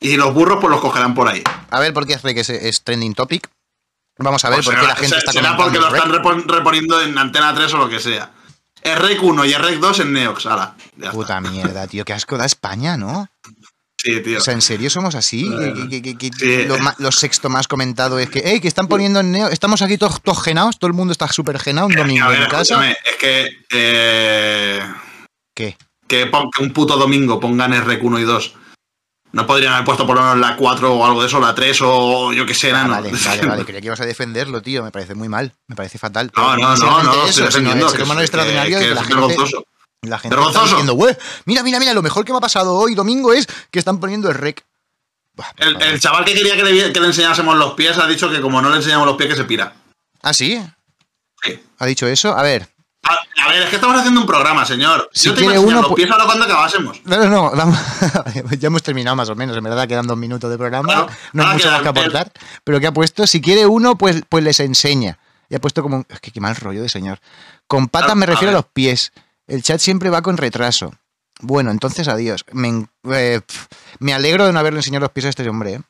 Y 0.00 0.16
los 0.16 0.32
burros 0.34 0.58
pues 0.60 0.70
los 0.70 0.80
cogerán 0.80 1.14
por 1.14 1.28
ahí. 1.28 1.42
A 1.70 1.80
ver 1.80 1.92
por 1.92 2.06
qué 2.06 2.14
es, 2.14 2.50
es 2.50 2.82
trending 2.84 3.14
topic. 3.14 3.48
Vamos 4.18 4.44
a 4.44 4.50
ver 4.50 4.58
Pues 4.58 4.66
por 4.66 4.80
qué 4.80 4.86
la 4.86 4.94
gente 4.96 5.10
se- 5.10 5.18
está 5.18 5.32
será 5.32 5.56
porque 5.56 5.78
lo 5.78 5.94
están 5.94 6.10
repon- 6.12 6.44
reponiendo 6.46 7.00
en 7.00 7.16
Antena 7.18 7.54
3 7.54 7.72
o 7.74 7.78
lo 7.78 7.88
que 7.88 8.00
sea. 8.00 8.32
Es 8.82 8.98
Rec 8.98 9.22
1 9.22 9.44
y 9.44 9.52
es 9.52 9.60
Rec 9.60 9.78
2 9.78 10.00
en 10.00 10.12
Neox. 10.12 10.46
Ala, 10.46 10.74
está. 10.96 11.10
Puta 11.12 11.40
mierda, 11.40 11.86
tío. 11.86 12.04
Qué 12.04 12.12
asco 12.12 12.36
da 12.36 12.44
España, 12.46 12.96
¿no? 12.96 13.28
Sí, 14.00 14.20
tío. 14.20 14.38
O 14.38 14.40
sea, 14.40 14.54
¿en 14.54 14.62
serio 14.62 14.88
somos 14.90 15.16
así? 15.16 15.50
Sí. 16.38 16.66
lo, 16.98 17.10
sexto 17.12 17.48
más 17.48 17.66
comentado 17.66 18.20
es 18.20 18.30
que, 18.30 18.42
hey, 18.44 18.60
que 18.60 18.68
están 18.68 18.86
poniendo 18.86 19.18
en 19.18 19.32
Neo, 19.32 19.48
estamos 19.48 19.82
aquí 19.82 19.98
todos, 19.98 20.20
genados, 20.44 20.78
todo 20.78 20.86
el 20.88 20.94
mundo 20.94 21.10
está 21.10 21.26
súper 21.26 21.58
genado 21.58 21.88
un 21.88 21.94
domingo 21.96 22.24
a 22.26 22.28
ver, 22.28 22.42
en 22.42 22.48
casa. 22.50 22.88
es 22.90 22.96
que. 23.18 23.48
eh, 23.70 24.80
¿Qué? 25.54 25.76
que, 26.06 26.30
que 26.30 26.62
un 26.62 26.72
puto 26.72 26.96
domingo 26.96 27.40
pongan 27.40 27.72
el 27.74 27.84
Rec 27.84 28.02
1 28.02 28.18
y 28.20 28.22
2. 28.22 28.54
No 29.32 29.46
podrían 29.46 29.74
haber 29.74 29.84
puesto 29.84 30.06
por 30.06 30.16
lo 30.16 30.22
menos 30.22 30.38
la 30.38 30.56
4 30.56 30.94
o 30.94 31.04
algo 31.04 31.20
de 31.20 31.26
eso, 31.26 31.38
la 31.38 31.54
3 31.54 31.78
o 31.82 32.32
yo 32.32 32.46
qué 32.46 32.54
sé, 32.54 32.70
Ah, 32.70 32.74
nano. 32.84 32.90
vale, 32.94 33.12
vale, 33.12 33.46
vale. 33.46 33.64
Creía 33.66 33.80
que 33.80 33.86
ibas 33.86 34.00
a 34.00 34.06
defenderlo, 34.06 34.62
tío. 34.62 34.82
Me 34.82 34.90
parece 34.90 35.14
muy 35.14 35.28
mal. 35.28 35.52
Me 35.66 35.76
parece 35.76 35.98
fatal. 35.98 36.30
No, 36.34 36.56
no, 36.56 36.76
no, 36.76 37.02
no, 37.02 37.26
eso, 37.26 37.44
defendiendo. 37.44 37.92
que 37.92 38.02
humano 38.02 38.20
extraordinario 38.22 38.78
que- 38.78 38.84
que 38.88 38.94
la 38.94 39.00
es 39.02 39.06
gente. 39.06 39.64
La 40.02 40.18
gente 40.18 40.36
está 40.40 40.62
diciendo, 40.62 40.94
"Güey, 40.94 41.16
mira, 41.44 41.62
mira, 41.64 41.78
mira, 41.80 41.92
lo 41.92 42.02
mejor 42.02 42.24
que 42.24 42.32
me 42.32 42.38
ha 42.38 42.40
pasado 42.40 42.76
hoy 42.76 42.94
domingo 42.94 43.32
es 43.32 43.46
que 43.70 43.80
están 43.80 43.98
poniendo 43.98 44.28
el 44.30 44.36
rec. 44.36 44.64
El, 45.56 45.80
el 45.82 46.00
chaval 46.00 46.24
que 46.24 46.34
quería 46.34 46.56
que 46.56 46.62
le, 46.64 46.92
que 46.92 47.00
le 47.00 47.06
enseñásemos 47.08 47.56
los 47.56 47.74
pies 47.74 47.98
ha 47.98 48.06
dicho 48.06 48.30
que 48.30 48.40
como 48.40 48.62
no 48.62 48.70
le 48.70 48.76
enseñamos 48.76 49.06
los 49.06 49.16
pies 49.16 49.30
que 49.30 49.36
se 49.36 49.44
pira. 49.44 49.74
¿Ah, 50.22 50.32
sí? 50.32 50.60
Sí. 51.42 51.60
¿Ha 51.78 51.86
dicho 51.86 52.06
eso? 52.06 52.36
A 52.36 52.42
ver. 52.42 52.68
A, 53.08 53.44
a 53.44 53.48
ver, 53.48 53.62
es 53.62 53.70
que 53.70 53.76
estamos 53.76 53.96
haciendo 53.98 54.20
un 54.20 54.26
programa, 54.26 54.64
señor. 54.66 55.08
Si 55.12 55.28
Yo 55.28 55.34
te 55.34 55.40
quiere 55.40 55.58
uno, 55.58 55.80
los 55.82 55.90
pu- 55.90 55.94
pies 55.94 56.10
ahora 56.10 56.24
cuando 56.26 56.44
acabásemos. 56.44 57.00
No, 57.04 57.16
no, 57.16 57.26
no, 57.28 57.50
vamos. 57.56 57.78
ya 58.58 58.66
hemos 58.66 58.82
terminado 58.82 59.16
más 59.16 59.28
o 59.30 59.34
menos. 59.34 59.56
En 59.56 59.64
verdad 59.64 59.88
quedan 59.88 60.06
dos 60.06 60.16
minutos 60.18 60.50
de 60.50 60.58
programa. 60.58 60.86
Bueno, 60.86 61.06
no 61.32 61.46
hay 61.46 61.54
mucho 61.54 61.70
más 61.70 61.82
que 61.82 61.88
aportar. 61.88 62.32
Pero 62.64 62.80
que 62.80 62.86
ha 62.86 62.92
puesto, 62.92 63.26
si 63.26 63.40
quiere 63.40 63.66
uno, 63.66 63.96
pues, 63.96 64.22
pues 64.28 64.44
les 64.44 64.60
enseña. 64.60 65.18
Y 65.48 65.54
ha 65.54 65.60
puesto 65.60 65.82
como. 65.82 66.04
Es 66.08 66.20
que 66.20 66.30
qué 66.30 66.40
mal 66.40 66.54
rollo 66.56 66.82
de 66.82 66.88
señor. 66.88 67.18
Con 67.66 67.88
patas 67.88 68.16
me 68.16 68.26
refiero 68.26 68.50
a, 68.50 68.54
los 68.56 68.66
pies. 68.66 69.12
El 69.46 69.62
chat 69.62 69.80
siempre 69.80 70.10
va 70.10 70.20
con 70.22 70.36
retraso. 70.36 70.92
Bueno, 71.40 71.70
entonces 71.70 72.08
adiós. 72.08 72.44
Me, 72.52 72.86
eh, 73.12 73.40
me 74.00 74.12
alegro 74.12 74.44
de 74.44 74.52
no 74.52 74.58
haberle 74.58 74.80
enseñado 74.80 75.02
los 75.04 75.12
pies 75.12 75.26
a 75.26 75.28
este 75.30 75.48
hombre. 75.48 75.74
¿eh? 75.74 75.80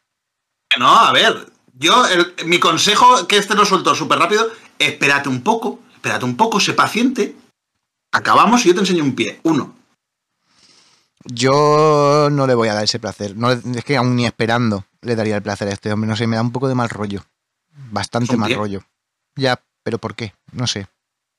No, 0.79 0.95
a 0.97 1.11
ver. 1.13 1.49
Yo, 1.75 2.07
el- 2.07 2.35
mi 2.47 2.59
consejo, 2.61 3.27
que 3.27 3.39
este 3.39 3.55
lo 3.55 3.65
suelto 3.65 3.95
súper 3.95 4.19
rápido, 4.19 4.49
espérate 4.79 5.29
un 5.29 5.43
poco, 5.43 5.81
espérate 5.99 6.25
un 6.25 6.37
poco, 6.37 6.61
sé 6.61 6.73
paciente. 6.75 7.35
Acabamos 8.13 8.65
y 8.65 8.69
yo 8.69 8.75
te 8.75 8.81
enseño 8.81 9.03
un 9.05 9.15
pie. 9.15 9.41
Uno. 9.43 9.75
Yo 11.25 12.29
no 12.31 12.47
le 12.47 12.55
voy 12.55 12.69
a 12.69 12.75
dar 12.75 12.85
ese 12.85 12.99
placer. 12.99 13.37
No, 13.37 13.51
es 13.53 13.85
que 13.85 13.97
aún 13.97 14.17
ni 14.17 14.25
esperando 14.25 14.85
le 15.03 15.17
daría 15.17 15.37
el 15.37 15.43
placer 15.43 15.69
a 15.69 15.73
este 15.73 15.93
hombre. 15.93 16.09
No 16.09 16.17
sé, 16.17 16.27
me 16.27 16.37
da 16.37 16.43
un 16.43 16.53
poco 16.53 16.69
de 16.69 16.75
mal 16.75 16.89
rollo. 16.89 17.25
Bastante 17.91 18.27
¿Es 18.27 18.35
un 18.35 18.41
mal 18.41 18.49
pie? 18.49 18.57
rollo. 18.57 18.83
Ya, 19.37 19.61
pero 19.83 19.99
¿por 19.99 20.15
qué? 20.15 20.33
No 20.53 20.67
sé. 20.67 20.87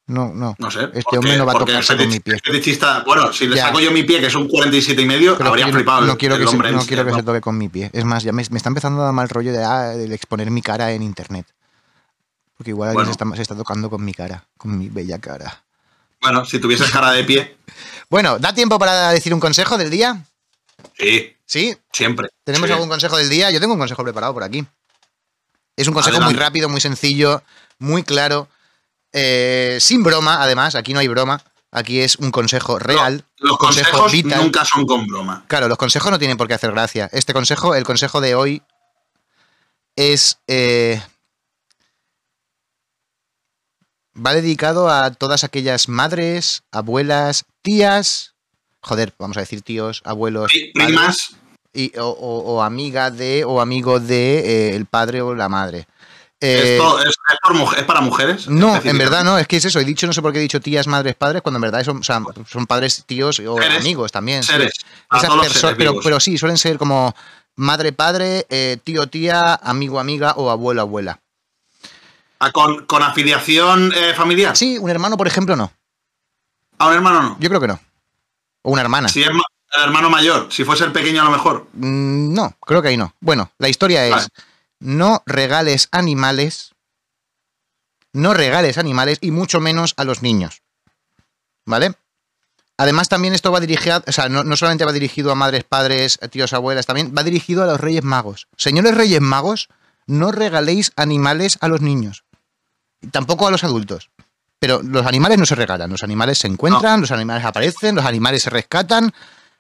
No, 0.08 0.34
no. 0.34 0.56
No 0.58 0.72
sé. 0.72 0.90
Este 0.94 1.18
hombre 1.18 1.38
no 1.38 1.46
va 1.46 1.54
a 1.54 1.60
tocarse 1.60 1.96
con 1.96 2.08
mi 2.10 2.20
pie. 2.20 2.36
fetichista- 2.44 3.04
bueno, 3.06 3.32
si 3.32 3.48
le 3.48 3.56
Ya. 3.56 3.68
saco 3.68 3.80
yo 3.80 3.92
mi 3.92 4.04
pie, 4.04 4.20
que 4.20 4.26
es 4.28 4.36
un 4.36 4.48
47 4.48 5.02
y 5.02 5.06
medio, 5.06 5.38
Pero 5.38 5.50
habría 5.50 5.66
que 5.68 5.74
flipado. 5.74 6.02
no 6.06 6.14
el- 6.14 6.18
quiero 6.18 6.36
el 6.36 6.42
que, 6.42 6.48
se, 6.48 6.58
no 6.58 6.68
en- 6.68 6.80
quiero 6.86 7.06
que 7.06 7.14
se 7.14 7.24
toque 7.24 7.42
con 7.42 7.58
mi 7.58 7.70
pie. 7.70 7.90
Es 7.94 8.06
más, 8.06 8.24
ya 8.24 8.32
me, 8.32 8.44
me 8.50 8.58
está 8.58 8.70
empezando 8.70 9.02
a 9.02 9.06
dar 9.06 9.14
mal 9.14 9.30
rollo 9.30 9.52
de, 9.54 9.64
ah, 9.64 9.94
el 9.94 10.12
exponer 10.12 10.50
mi 10.52 10.62
cara 10.62 10.92
en 10.92 11.04
internet. 11.04 11.46
Porque 12.60 12.72
igual 12.72 12.90
alguien 12.90 13.06
Bueno. 13.06 13.14
se, 13.14 13.24
está, 13.24 13.36
se 13.38 13.42
está 13.42 13.56
tocando 13.56 13.90
con 13.90 14.04
mi 14.04 14.14
cara, 14.14 14.46
con 14.58 14.78
mi 14.78 14.90
bella 14.90 15.18
cara. 15.18 15.64
Bueno, 16.20 16.44
si 16.44 16.60
tuvieses 16.60 16.92
cara 16.92 17.12
de 17.14 17.24
pie, 17.24 17.56
Bueno, 18.10 18.38
¿da 18.38 18.52
tiempo 18.54 18.78
para 18.78 19.12
decir 19.12 19.34
un 19.34 19.40
consejo 19.40 19.78
del 19.78 19.90
día? 19.90 20.26
sí, 20.98 21.34
¿Sí? 21.46 21.78
siempre. 21.94 22.28
¿Tenemos 22.44 22.68
Sí. 22.68 22.74
algún 22.74 22.90
consejo 22.90 23.16
del 23.16 23.30
día? 23.30 23.50
Yo 23.50 23.62
tengo 23.62 23.74
un 23.76 23.80
consejo 23.80 24.04
preparado 24.04 24.34
por 24.34 24.44
aquí. 24.44 24.66
Es 25.78 25.88
un 25.88 25.94
consejo 25.94 26.18
Adelante. 26.18 26.34
muy 26.36 26.44
rápido, 26.44 26.68
muy 26.68 26.82
sencillo, 26.82 27.42
muy 27.78 28.04
claro, 28.04 28.50
eh, 29.14 29.78
sin 29.80 30.04
broma, 30.04 30.44
además, 30.44 30.76
aquí 30.76 30.94
no 30.94 31.00
hay 31.00 31.08
broma, 31.08 31.42
aquí 31.72 32.02
es 32.02 32.18
un 32.18 32.30
consejo 32.32 32.78
real, 32.78 33.24
Los 33.38 33.58
consejo 33.58 33.90
consejos 33.92 34.12
vital. 34.12 34.42
nunca 34.44 34.66
son 34.66 34.86
con 34.86 35.08
broma. 35.08 35.46
Claro, 35.48 35.70
los 35.70 35.78
consejos 35.78 36.12
no 36.12 36.20
tienen 36.20 36.36
por 36.36 36.50
qué 36.50 36.56
hacer 36.56 36.72
gracia. 36.72 37.10
Este 37.14 37.32
consejo, 37.34 37.74
el 37.76 37.86
consejo 37.86 38.20
de 38.20 38.36
hoy 38.36 38.62
es... 39.96 40.40
eh, 40.48 41.02
va 44.26 44.34
dedicado 44.34 44.90
a 44.90 45.12
todas 45.12 45.44
aquellas 45.44 45.88
madres, 45.90 46.64
abuelas, 46.72 47.46
tías, 47.62 48.34
joder, 48.82 49.14
vamos 49.20 49.38
a 49.38 49.42
decir 49.42 49.62
tíos, 49.62 50.02
abuelos, 50.06 50.52
Primas, 50.74 51.36
y, 51.74 51.98
o, 51.98 52.08
o- 52.10 52.54
o 52.56 52.62
amiga 52.64 53.12
de 53.12 53.44
o 53.46 53.62
amigo 53.62 54.00
de 54.00 54.40
eh, 54.72 54.76
el 54.76 54.86
padre 54.86 55.22
o 55.22 55.36
la 55.36 55.50
madre. 55.50 55.88
Eh, 56.42 56.76
esto 56.78 57.00
es, 57.02 57.08
es 57.10 57.38
por 57.44 57.54
mujer- 57.54 57.80
es 57.80 57.86
para 57.86 58.00
mujeres. 58.02 58.48
no, 58.48 58.80
en 58.82 58.98
verdad 58.98 59.26
no, 59.26 59.38
es 59.38 59.46
que 59.46 59.58
es 59.58 59.66
eso. 59.66 59.78
He 59.80 59.84
dicho, 59.84 60.08
no 60.08 60.14
sé 60.14 60.22
por 60.22 60.32
qué 60.32 60.40
he 60.40 60.42
dicho 60.42 60.62
tías, 60.62 60.88
madres, 60.88 61.16
padres, 61.16 61.42
cuando 61.42 61.58
en 61.58 61.64
verdad 61.64 61.84
son, 61.84 61.98
o 61.98 62.04
sea, 62.04 62.22
son 62.48 62.66
padres, 62.66 63.04
tíos 63.06 63.40
o 63.46 63.58
Seres. 63.58 63.80
amigos 63.82 64.12
también. 64.14 64.42
Seres. 64.44 64.72
Esas 65.12 65.24
todos 65.28 65.36
los 65.38 65.48
perso- 65.48 65.60
seres 65.60 65.76
pero, 65.78 65.92
vivos. 65.92 66.04
pero 66.06 66.20
sí, 66.22 66.38
suelen 66.38 66.58
ser 66.58 66.78
como 66.78 67.14
madre, 67.58 67.92
padre, 67.92 68.46
eh, 68.50 68.78
tío, 68.84 69.08
tía, 69.08 69.54
amigo, 69.56 70.00
amiga 70.00 70.32
o 70.38 70.50
abuelo, 70.50 70.80
abuela. 70.82 71.20
Ah, 72.40 72.52
con, 72.52 72.86
con 72.86 73.04
afiliación 73.04 73.92
eh, 73.96 74.14
familiar. 74.16 74.56
Sí, 74.56 74.78
un 74.78 74.90
hermano, 74.90 75.18
por 75.18 75.28
ejemplo, 75.28 75.56
no. 75.56 75.72
A 76.78 76.88
un 76.88 76.94
hermano 76.94 77.22
no. 77.22 77.38
Yo 77.40 77.50
creo 77.50 77.60
que 77.62 77.68
no. 77.68 77.80
O 78.62 78.72
una 78.72 78.82
hermana. 78.82 79.10
Si 79.10 79.22
es 79.22 79.28
el 79.30 79.84
hermano 79.84 80.10
mayor, 80.10 80.48
si 80.52 80.64
fuese 80.64 80.86
el 80.86 80.92
pequeño 80.94 81.22
a 81.22 81.26
lo 81.26 81.32
mejor. 81.32 81.68
Mm, 81.74 82.34
No, 82.34 82.56
creo 82.66 82.82
que 82.82 82.88
ahí 82.90 82.98
no. 82.98 83.14
Bueno, 83.20 83.52
la 83.58 83.68
historia 83.70 84.06
es, 84.06 84.12
Vale. 84.14 84.28
no 84.80 85.22
regales 85.26 85.90
animales, 85.92 86.74
no 88.14 88.34
regales 88.34 88.78
animales 88.78 89.18
y 89.22 89.32
mucho 89.32 89.60
menos 89.60 89.94
a 89.98 90.04
los 90.06 90.22
niños. 90.22 90.62
¿Vale? 91.66 91.94
Además 92.78 93.10
también 93.10 93.34
esto 93.34 93.52
va 93.52 93.60
dirigido, 93.60 94.02
o 94.08 94.12
sea, 94.14 94.30
no, 94.30 94.46
no 94.46 94.56
solamente 94.56 94.86
va 94.86 94.94
dirigido 94.94 95.32
a 95.32 95.36
madres, 95.36 95.66
padres, 95.66 96.18
tíos, 96.32 96.54
abuelas, 96.54 96.86
también 96.86 97.14
va 97.16 97.24
dirigido 97.24 97.64
a 97.64 97.68
los 97.68 97.80
reyes 97.82 98.04
magos. 98.06 98.48
Señores 98.56 98.96
reyes 98.96 99.20
magos, 99.20 99.68
no 100.08 100.32
regaléis 100.32 100.94
animales 100.96 101.58
a 101.60 101.68
los 101.68 101.82
niños. 101.82 102.24
Tampoco 103.12 103.48
a 103.48 103.52
los 103.52 103.64
adultos. 103.64 104.10
Pero 104.60 104.82
los 104.84 105.06
animales 105.06 105.38
no 105.38 105.46
se 105.46 105.56
regalan, 105.56 105.90
los 105.90 106.04
animales 106.04 106.38
se 106.40 106.48
encuentran, 106.48 107.00
los 107.00 107.12
animales 107.12 107.46
aparecen, 107.46 107.96
los 107.96 108.06
animales 108.06 108.44
se 108.44 108.50
rescatan, 108.50 109.14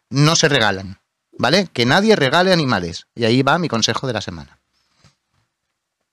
no 0.09 0.35
se 0.35 0.49
regalan. 0.49 0.99
¿Vale? 1.37 1.69
Que 1.71 1.85
nadie 1.85 2.17
regale 2.17 2.51
animales. 2.51 3.07
Y 3.15 3.23
ahí 3.23 3.41
va 3.43 3.57
mi 3.59 3.69
consejo 3.69 4.07
de 4.07 4.13
la 4.13 4.19
semana. 4.19 4.59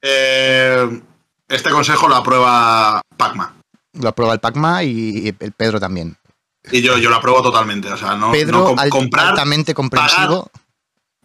Eh, 0.02 1.02
este 1.48 1.70
consejo 1.70 2.08
lo 2.08 2.14
aprueba 2.16 3.00
Pacma. 3.16 3.54
Lo 3.94 4.08
aprueba 4.08 4.34
el 4.34 4.40
Pacma 4.40 4.82
y 4.84 5.34
el 5.38 5.52
Pedro 5.52 5.80
también. 5.80 6.16
Y 6.70 6.82
yo, 6.82 6.98
yo 6.98 7.10
lo 7.10 7.16
apruebo 7.16 7.42
totalmente. 7.42 7.90
O 7.92 7.96
sea, 7.96 8.14
no, 8.14 8.30
Pedro, 8.32 8.58
no 8.58 8.76
alt- 8.76 8.88
comprar, 8.90 9.28
altamente 9.28 9.74
comprensivo. 9.74 10.50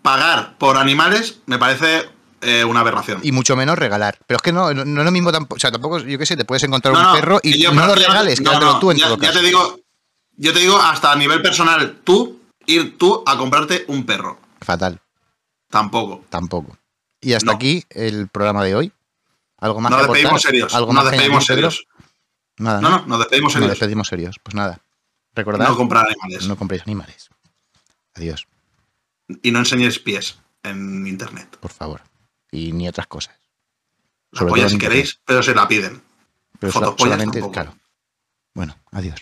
pagar 0.02 0.58
por 0.58 0.78
animales 0.78 1.40
me 1.46 1.60
parece 1.60 2.10
eh, 2.42 2.64
una 2.66 2.80
aberración. 2.82 3.20
Y 3.24 3.32
mucho 3.32 3.56
menos 3.56 3.78
regalar. 3.78 4.18
Pero 4.28 4.38
es 4.38 4.42
que 4.42 4.52
no, 4.52 4.74
no, 4.74 4.84
no 4.86 5.02
es 5.02 5.06
lo 5.06 5.12
mismo 5.12 5.32
tampoco. 5.32 5.56
O 5.56 5.60
sea, 5.60 5.72
tampoco, 5.72 6.00
yo 6.00 6.18
qué 6.18 6.26
sé, 6.26 6.36
te 6.36 6.46
puedes 6.46 6.64
encontrar 6.64 6.94
No, 6.94 7.10
un 7.10 7.16
perro 7.16 7.40
y 7.44 7.62
yo 7.62 7.72
no 7.72 7.86
lo 7.86 7.96
regales, 7.96 8.40
quédatelo 8.40 8.80
tú 8.80 8.92
en 8.92 8.98
ya, 8.98 9.06
todo 9.08 9.18
ya 9.18 9.28
caso. 9.28 9.40
te 9.40 9.46
digo, 9.46 9.80
yo 10.38 10.54
te 10.54 10.60
digo 10.60 10.78
hasta 10.78 11.12
a 11.12 11.16
nivel 11.16 11.42
personal, 11.42 12.00
tú, 12.04 12.40
ir 12.66 12.98
tú 12.98 13.24
a 13.26 13.38
comprarte 13.38 13.86
un 13.88 14.06
perro. 14.06 14.40
Fatal, 14.62 15.00
Tampoco. 15.70 16.26
tampoco. 16.30 16.78
Y 17.22 17.34
hasta 17.34 17.52
aquí 17.54 17.84
el 17.92 18.28
programa 18.30 18.64
de 18.64 18.76
hoy. 18.76 18.92
¿Algo 19.60 19.80
más 19.80 19.92
Nos 19.92 20.02
que 20.02 20.08
despedimos 20.08 20.42
serios. 20.42 20.74
¿Algo 20.74 20.92
Nos 20.94 21.04
más 21.04 21.12
despedimos 21.12 21.46
serios. 21.46 21.86
Nada, 22.58 22.82
No, 22.82 22.90
¿no? 22.90 22.98
no, 23.00 23.06
nos 23.06 23.20
despedimos 23.20 23.50
Nos 23.50 23.54
serios. 23.54 23.70
despedimos 23.72 24.08
serios. 24.08 24.36
Pues 24.42 24.56
nada. 24.56 24.80
Recordad, 25.36 25.68
No 25.68 25.78
comprar 25.78 26.08
animales. 26.08 26.48
no 26.48 26.56
compréis 26.58 26.82
animales. 26.84 27.30
Adiós, 28.16 28.48
Y 29.44 29.52
no 29.52 29.60
enseñéis 29.60 30.00
pies 30.00 30.40
en 30.64 31.06
internet. 31.08 31.58
por 31.60 31.72
favor. 31.72 32.02
Y 32.52 32.74
ni 32.74 32.88
otras 32.88 33.08
cosas. 33.08 33.36
La 34.32 34.40
Sobre 34.40 34.54
todo 34.62 34.70
si 34.70 34.78
queréis, 34.78 35.20
pero 35.26 35.42
se 35.42 35.56
la 35.56 35.68
piden. 35.68 36.02
Pero 36.60 36.72
Fotopollas 36.72 37.00
solamente, 37.00 37.40
tampoco. 37.40 37.54
claro. 37.54 37.76
Bueno, 38.54 38.78
adiós. 38.92 39.20